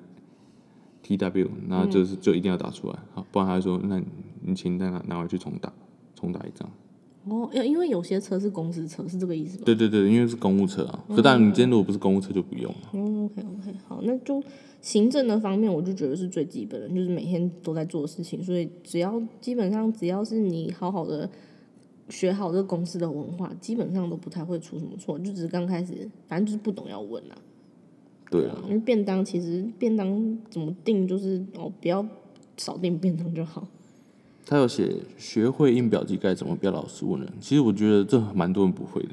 [1.03, 4.01] T W，然后就是就一定要打出来，好，不然他就说，那
[4.45, 5.73] 你请再拿拿回去重打，
[6.15, 6.71] 重打一张。
[7.25, 9.63] 哦，因为有些车是公司车，是这个意思吗？
[9.65, 12.79] 对对对，因为是公务车啊，可当然你今天如果不是公务车就不用了。
[12.93, 14.43] 哦，OK OK，好，那就
[14.81, 21.31] 行政的方面，我就觉得是最基本的，就是每天都在做事情，所以只要基本上只要是你好好的
[22.09, 27.39] 学好这个公司的文化，基本上都不太会出什么错，就只是刚开始，反正就是不懂要问啊。
[28.29, 32.05] 对啊，因为便当其实便当怎么订，就是哦，不要
[32.57, 33.69] 少订便当就好。
[34.45, 39.11] 他有写学会印表机该怎么不要老是问人，其实我觉得这蛮多人不会的。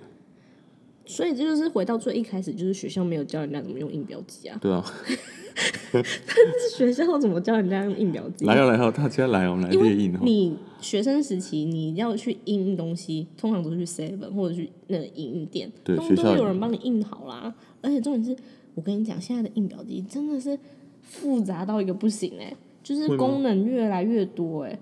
[1.05, 4.85] 所以这就是回到最一开始，就是学校没有教人家怎么用印表机啊，对啊，
[5.91, 8.45] 但是学校怎么教人家用印表机？
[8.45, 10.19] 来哦来哦，大家来哦，来列印哦。
[10.21, 17.55] 你学生时期你要去印东西，通常都是去 Seven 或者去那个影印店，对通都学校有有人帮你印好啦。
[17.81, 18.39] 而且重点是，
[18.75, 20.59] 我跟你讲，现在的印表机真的是
[21.01, 24.79] 复杂到一个不行哎、就是功能越来越多哎、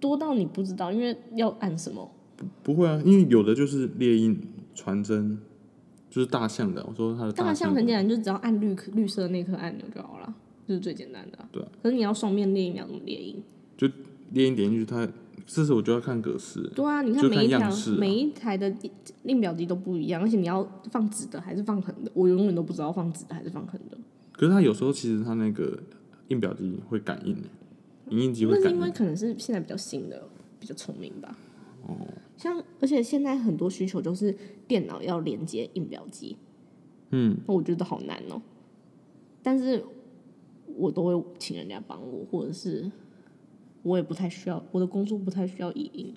[0.00, 2.10] 多到你不知道，因为要按什么。
[2.36, 4.40] 不不会啊，因为有的就是猎鹰、
[4.74, 5.38] 传真，
[6.08, 6.82] 就是大象的。
[6.88, 10.34] 我说它的大象象很简单，就只要按绿绿色那颗按钮就好了，
[10.66, 11.48] 这是最简单的、啊。
[11.52, 11.68] 对啊。
[11.82, 13.42] 可是你要双面猎鹰，你要怎么猎鹰？
[13.76, 13.86] 就
[14.32, 15.06] 猎鹰点进去，它
[15.46, 16.62] 这时候我就要看格式。
[16.74, 18.74] 对啊，你看每一条、每一台的
[19.24, 23.98] 印表机都不一样，而且你要放直的还是放横的，我永远都不知道放直的还是放横的。
[24.32, 25.78] 可是它有时候其实它那个
[26.28, 27.48] 印表机会感应的，
[28.10, 28.74] 影印机会那是感。
[28.74, 31.38] 因为可能是现在比较新的，比较聪明吧。
[31.86, 31.96] 哦。
[32.36, 34.34] 像而且现在很多需求就是
[34.66, 36.38] 电脑要连接印表机，
[37.10, 38.40] 嗯，那我觉得好难哦、
[39.42, 39.84] 但是
[40.74, 42.90] 我都会请人家帮我，或者是
[43.82, 46.14] 我也不太需要，我的工作不太需要影印。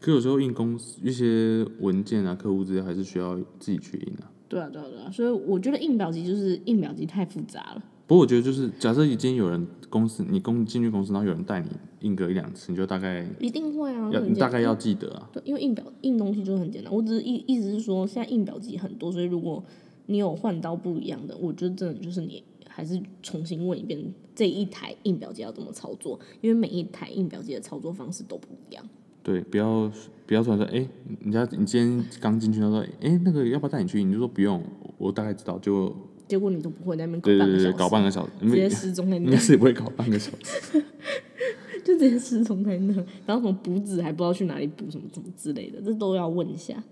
[0.00, 4.32] 可有时候印公司一些文件啊、客户资料还是需要自己去印啊。
[4.48, 7.84] 对啊，对啊，对啊，所以我觉得印表机就是印表机太复杂了。
[8.08, 11.68] 不过我觉得就是，假设已经有人公司你公进去公司，然后有人带你
[12.00, 15.28] 印个一两次，你就大概一定会啊，要你大概要记得啊。
[15.30, 16.90] 对，因为印表印东西就是很简单。
[16.90, 19.62] 我只是意意思是说，现在印表机很多，所以如果
[20.06, 24.02] 你有换到不一样的，我觉得真的就是你还是重新问一遍
[24.34, 28.82] 这一台印表机要怎么操作，因为每一台印表机的操作方式都不一样。
[29.22, 29.92] 对，不要
[30.26, 30.88] 不要突然说，哎、
[31.20, 34.08] 人家你今天刚进去，他说，哎、那个要不要带你去印？
[34.08, 34.62] 你就说不用，
[34.96, 35.94] 我大概知道，就
[36.28, 40.84] 结果你都不会在那边搞半个小时，搞半个小时，直接失踪在那应该，是也不会搞半个小时。
[41.84, 46.84] 就直接失踪在那，然后什么补纸还不知道去哪里补，什么什么之类的，这都要问一下。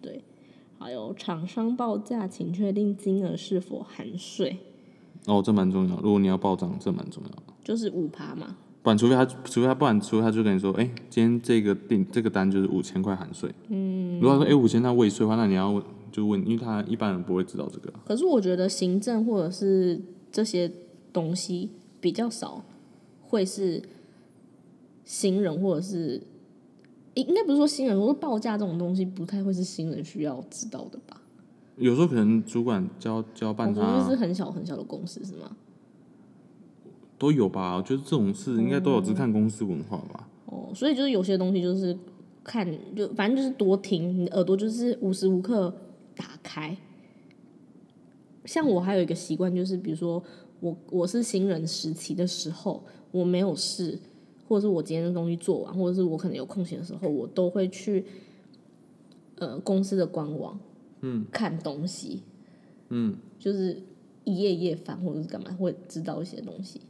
[0.00, 0.22] 对，
[0.78, 4.58] 还有厂商报价，请确定金额是否含税，
[5.26, 5.96] 哦，这蛮重要。
[5.96, 7.42] 如果你要报账，这蛮重要的。
[7.64, 8.56] 就是五趴嘛。
[8.82, 13.50] 不然，除非他，除非他，不然，除非他就跟你说，哎、今天这个订这个单就是五千块含税。
[13.70, 14.20] 嗯。
[14.20, 15.82] 如果他说，哎、五千那未税的话，那你要问
[16.14, 17.92] 就问，因为他一般人不会知道这个。
[18.06, 20.00] 可是我觉得行政或者是
[20.30, 20.70] 这些
[21.12, 22.64] 东西比较少，
[23.20, 23.82] 会是
[25.04, 26.22] 新人或者是
[27.14, 31.20] 应应该不是说新人，我说报价这种东西不太会是新人需要知道的吧？
[31.78, 35.56] 有时候可能主管交交我办觉得就是很小很小的公司是吗？
[37.18, 40.28] 都有吧，我觉得这种事应该都有，只看公司文化吧。
[40.46, 41.96] 哦，所以就是有些东西就是
[42.44, 45.74] 看就反正就是多听，你耳朵就是无时无刻
[46.14, 46.76] 打开。
[48.44, 50.22] 像我还有一个习惯，就是比如说
[50.60, 53.98] 我我是新人时期的时候，我没有事，
[54.48, 58.04] 或者是我今天的东西做完，或者是我可能有空闲的时候，我都会去
[59.36, 60.60] 呃公司的官网，
[61.00, 62.22] 嗯，看东西，
[62.90, 63.82] 嗯，就是
[64.24, 66.80] 一页一页翻或者是干嘛，会知道一些东西。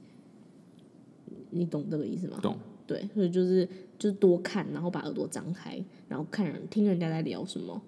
[1.50, 2.38] 你懂这个意思吗？
[2.42, 2.56] 懂。
[2.86, 3.66] 对，所以就是
[3.98, 7.80] 就是多看，然后把耳朵张开，然后看人听人家在聊什么，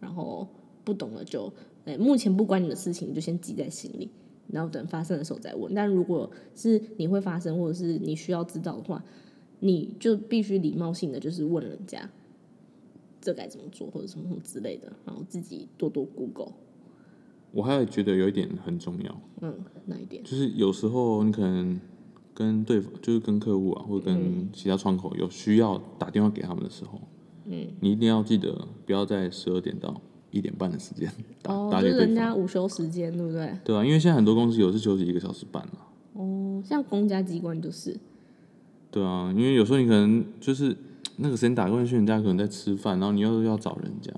[0.00, 0.46] 然后
[0.84, 1.52] 不懂了就，
[1.84, 4.10] 哎，目前不关你的事情，你就先记在心里，
[4.48, 5.74] 然后等发生的时候再问。
[5.74, 9.04] 但如果是你会发生，或者是你需要知道的话，
[9.60, 12.10] 你就必须礼貌性的就是问人家，
[13.20, 16.52] 这该怎么做，或者什么什么之类的，然后自己多多 Google。
[17.52, 19.54] 我还有觉得有一点很重要，嗯，
[19.86, 20.22] 哪一点？
[20.24, 21.80] 就是有时候你可能
[22.34, 27.00] 跟对方，就是跟客户啊，或者嗯跟其他窗口有需要打电话给他们的时候，
[27.44, 30.00] 嗯，你一定要记得不要在十二点到
[30.34, 31.10] 一点半的时间
[31.42, 33.56] 打、哦，打就是人给对方，家午休时间，对不对？
[33.64, 37.96] 对啊，因为现在很多公司有是休息一个小时半啊，哦，像公家机关就是，
[38.90, 40.76] 对啊，因为有时候你可能就是
[41.18, 44.12] 那个时间打过去，人家可能在吃饭，然后你又要找人家，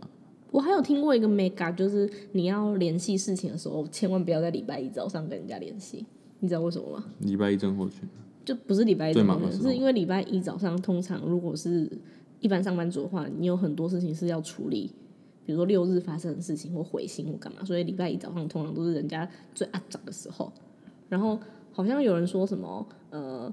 [0.50, 6.06] 我还有听过一个 mega，就是你要联系事情的时候，千万不要在礼拜一早上跟人家联系，
[6.40, 7.04] 你知道为什么吗？
[7.20, 7.96] 礼拜一正后去，
[8.42, 9.68] 就不是礼拜一最早上，忙的时候。
[9.68, 11.90] 是因为礼拜一早上通常如果是
[12.40, 14.90] 一般上班族的话，你有很多事情是要处理，
[15.46, 20.52] 比如说六日发生的事情或回信或干嘛，所以礼拜一早上通常都是人家最阿早的时候。
[21.08, 21.38] 然后
[21.72, 23.50] 好像有人说什么呃。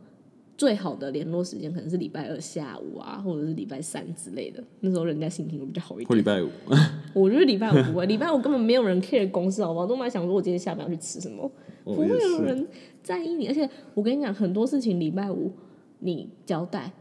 [0.56, 6.08] 最好的联络时间可能是礼拜二下午啊，或者是礼拜三之类的，那时候人家心情会比较好一点。
[6.08, 6.48] 或礼拜五，
[7.20, 9.88] 我觉得礼拜五不会，礼拜五根本没有人 care 公司，好不好？
[9.88, 11.52] 都蛮想说我今天下班要去吃什么，
[11.84, 12.68] 不不会有人
[13.02, 13.48] 在意你。
[13.48, 15.52] 而且我跟你讲，很多事情礼拜五
[16.00, 16.94] 你交代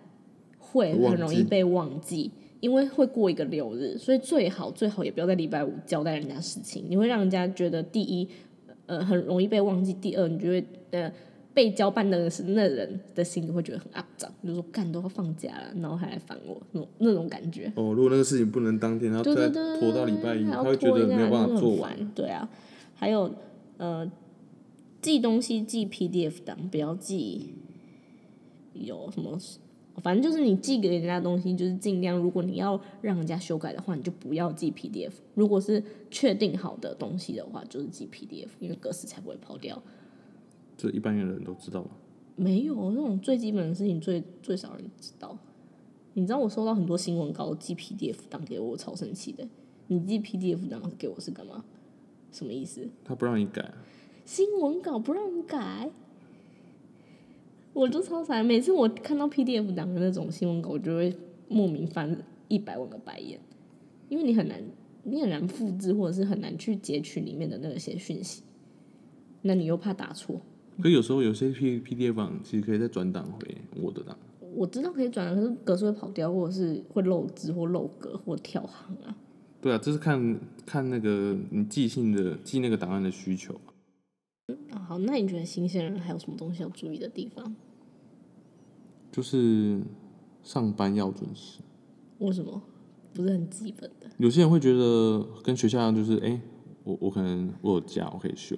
[0.58, 2.32] 会很容易被忘记，
[2.62, 8.26] 因为会过一个六日，所以最好最好也不要在礼拜五交代人家事情，你会让人家觉得第一，
[8.86, 11.12] 呃，很容易被忘记；第二，你就会呃。
[11.54, 17.70] 被交办的是那人的心里会觉得很肮脏，就说干都要放假了，然后还来烦我，那种那种感觉。
[17.76, 21.94] 哦，如果那个事情不能当天，然后拖到礼拜一，他会觉得没有办法做完。
[22.14, 22.48] 对啊，
[22.94, 23.30] 还有
[23.76, 24.10] 呃，
[25.02, 27.52] 寄东西寄 PDF 档，不要寄
[28.72, 29.38] 有什么，
[30.00, 35.12] 反正就是你寄给人家的东西，就是尽量，如果你要让人家修改的话，你就不要寄 PDF。
[35.34, 39.82] 如果是确定好的东西的话，就是寄 PDF，因为格式才不会跑掉。
[40.76, 41.90] 这一般人都知道吧？
[42.36, 45.36] 没有那种最基本的事情最，最少人知道。
[46.14, 49.46] 你知道我收到很多新闻稿寄 PDF 档给我，我超生气的。
[49.88, 51.64] 你寄 PDF 档给我是干嘛？
[52.32, 52.88] 什么意思？
[53.04, 53.74] 他不让你改啊，
[54.24, 55.90] 新闻稿不让你改？
[57.72, 61.14] 我就超傻，每次我看到 PDF 档的那种新闻稿，我就会
[61.48, 62.16] 莫名翻
[62.48, 63.40] 一百万个白眼，
[64.08, 64.62] 因为你很难，
[65.04, 68.42] 你很难复制，或者是很难去截取里面的那些讯息，
[69.42, 70.40] 那你又怕打错。
[70.82, 74.16] 可有时候有些 P PDF 档其实可以再转档回我的档。
[74.54, 79.16] 我知道可以转，可是格式会跑掉，或者是会漏字或漏格或跳行啊。
[79.62, 83.54] 对啊，这是看看那个你寄信的寄那个档案的需求。
[83.54, 83.71] 啊，
[84.86, 87.54] 好，那你觉得新鲜人还有什么东西要注意的地方？
[89.10, 89.82] 就是
[90.42, 91.60] 上班要准时。
[92.18, 92.62] 为什么？
[93.12, 94.06] 不是很基本的。
[94.16, 96.40] 有些人会觉得跟学校一样，就是哎、
[96.84, 98.56] 我我可能我有假，我可以休。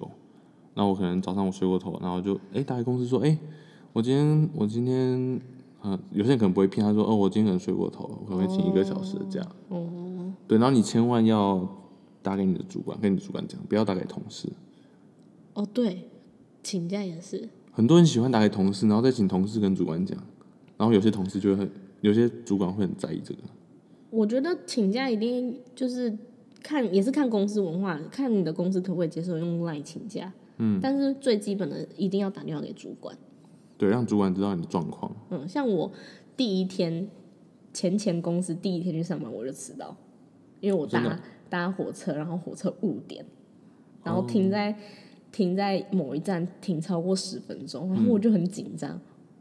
[0.75, 3.37] 那我可能早上我睡过头，然后就哎、打给公司说，哎、
[3.91, 5.41] 我今天我今天，
[5.81, 9.41] 呃，有些人可能不会骗他说，哦，我今天可能睡过头，我可能会请一个小时的假。
[9.69, 11.67] 哦，对，然后你千万要
[12.21, 14.49] 打给你的主管，跟你的主管讲，不要打给同事。
[15.55, 16.07] 哦，对，
[16.61, 17.49] 请假也是。
[17.71, 20.17] 很多人喜欢打给同事，然后再请同事跟主管讲，
[20.77, 23.39] 然后有些同事就会很，有些主管会很在意这个。
[24.11, 26.17] 我觉得请假一定就是
[26.63, 30.31] 看，也是看公司文化，看你的公司可不可以接受用 LINE 请假。
[30.57, 33.17] 嗯，但是最基本的一定要打电话给主管。
[33.77, 35.13] 对，让主管知道你的状况。
[35.29, 35.91] 嗯，像我
[36.37, 37.09] 第一天
[37.73, 39.97] 前前公司第一天去上班，我就迟到，
[40.61, 43.25] 因为我搭搭火车，然后火车误点，
[44.01, 44.73] 然后停在、
[45.35, 48.97] 停在某一站停超过十分钟，然后我就很紧张，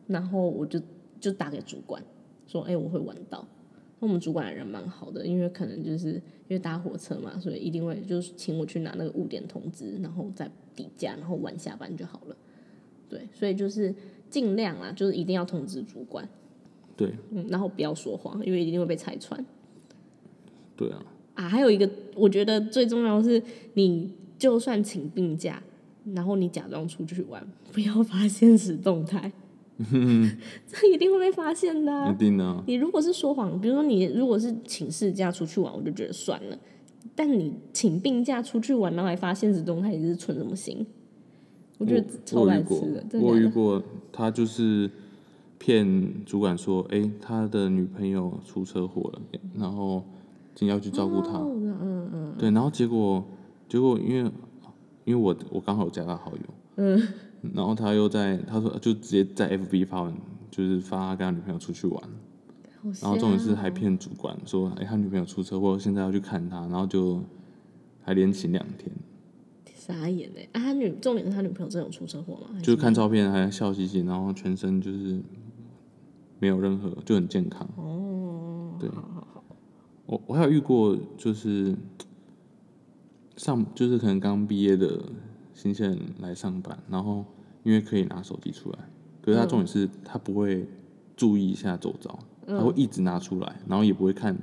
[0.09, 0.81] 然后我就
[1.21, 2.03] 就打给主管
[2.49, 3.47] 说，哎、我会晚到。
[4.01, 12.37] 那我们主管人蛮好的，因为可能就是因为搭火车嘛，所以一定会就是请我去拿那个误点通知，然后再抵价，然后晚下班就好了。
[13.09, 13.95] 对，所以就是
[14.29, 16.29] 尽量啊，就是一定要通知主管。
[16.97, 19.47] 对嗯，然后不要说谎，因为一定会被拆穿
[20.75, 21.49] 对啊，啊。
[21.49, 23.41] 还有一个，我觉得最重要的是，
[23.75, 25.63] 你就算请病假，
[26.13, 29.33] 然后你假装出去玩， 不要发现实动态，
[30.67, 32.63] 这一定会被发现的啊、一定的啊。
[32.67, 36.59] 你如果是说谎，比如说你如果是请事假出去玩，我就觉得算了。
[37.15, 40.85] 但你请病假出去玩，然后还发现实动态，你是存什么心？
[41.79, 43.41] 我觉得超白痴我遇过的，我有的假的。
[43.41, 43.83] 遇过，
[44.13, 44.91] 他就是
[45.59, 49.21] 骗主管说，哎、他的女朋友出车祸了，
[49.57, 50.03] 然后
[50.61, 51.39] 要去照顾他。
[51.39, 53.25] 哦嗯嗯，对，然后结果
[53.69, 54.31] 结果因为
[55.05, 56.43] 因为我我刚好有加他好友，
[56.77, 57.01] 嗯，
[57.55, 60.15] 然后他又在他说就直接在 FB 发文，
[60.51, 67.21] 就是发他跟他女朋友出去玩，好然后重点是还骗主管说，哎、他女朋友出车祸，现在要去看他，然后就
[68.03, 68.91] 还连请两天，
[69.75, 70.49] 傻眼嘞！
[70.53, 72.59] 啊，他女重点是他女朋友真的有出车祸吗？
[72.63, 75.21] 就是看照片还笑嘻嘻，然后全身就是
[76.39, 77.69] 没有任何就很健康。
[77.77, 79.45] 哦，对好好好，
[80.07, 81.75] 我我还有遇过，就是
[83.37, 85.01] 上就是可能刚毕业的
[85.53, 87.25] 新鲜人来上班，然后
[87.63, 88.79] 因为可以拿手机出来，
[89.23, 90.69] 可是他重点是他不会
[91.17, 94.37] 注意一下走遭，他会一直拿出来，然后也不会看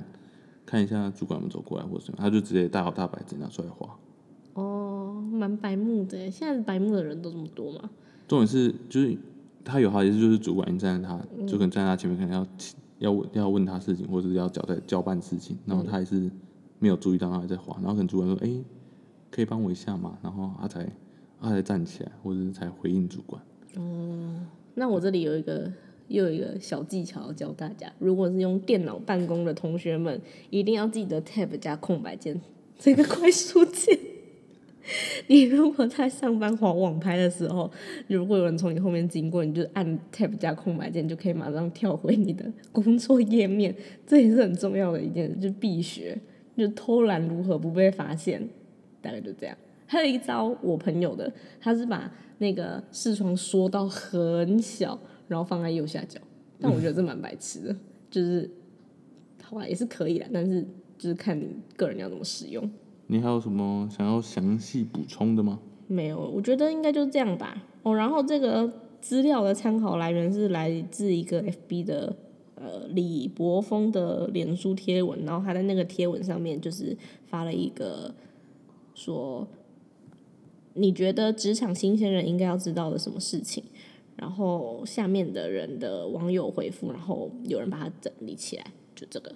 [0.66, 3.98] 看一下主管们走过来或者什么，他就直接大摇大摆直接拿出来画。
[4.54, 6.30] 哦，蛮白目的。
[6.30, 7.90] 现在白目的人都这么多吗？
[8.28, 9.16] 重点是就是
[9.64, 12.46] 他有好意思，就是主管站在他，就可能站在他前面，可能要
[12.98, 16.30] 要问要问他事情，或者是要交代交办事情，然后他还是
[16.78, 18.64] 没有注意到，他还在滑，然后可能主管说：“哎、
[19.32, 20.88] 可以帮我一下吗？”然后他才
[21.40, 23.42] 他才站起来，或者才回应主管。
[23.76, 25.70] 哦那我这里有一个
[26.08, 30.20] 又有一个小技巧要教大家，如果是用电脑办公的同学们，
[30.50, 32.40] 一定要记得 Tab 加空白键
[32.78, 33.98] 这个快速键。
[35.28, 37.70] 你如果在上班划网拍的时候，
[38.08, 43.74] 如果有人从你后面经过，你就按 Tab 加空白键，就可以马上跳回你的工作页面。
[44.06, 46.18] 这也是很重要的一件，就必学，
[46.56, 48.48] 就偷懒如何不被发现，
[49.02, 49.56] 大概就这样。
[49.86, 51.30] 还有一招，我朋友的，
[51.60, 54.98] 他是把那个视窗缩到很小，
[55.28, 56.18] 然后放在右下角。
[56.58, 57.76] 但我觉得这蛮白痴的，
[58.10, 58.48] 就是
[59.42, 60.62] 好吧，也是可以的，但是
[60.96, 62.70] 就是看你个人要怎么使用。
[63.08, 65.58] 你还有什么想要详细补充的吗？
[65.88, 67.62] 没有，我觉得应该就这样吧。
[67.82, 72.16] 哦，然后这个资料的参考来源是来自一个 FB 的
[72.54, 76.96] 呃李博峰的脸书贴文，然后他在那个贴文上面就是
[77.26, 78.14] 发了一个
[79.04, 79.48] 说，
[80.74, 83.64] 你觉得职场新鲜人应该要知道的什么事情？
[84.14, 89.34] 然后下面的人的网友回复，然后有人把它整理起来，就这个，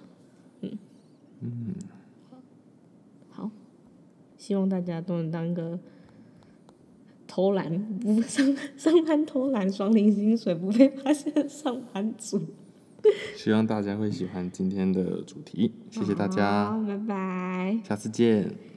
[0.61, 0.77] 嗯
[1.41, 1.75] 嗯，
[3.29, 3.49] 好，
[4.37, 5.77] 希望大家都能当个
[7.25, 12.39] 偷懒不上上班偷懒双零薪水不被发现的上班族。
[13.35, 17.79] 希望大家会喜欢今天的主题，谢谢大家，好，拜拜。
[17.83, 18.76] 下次见。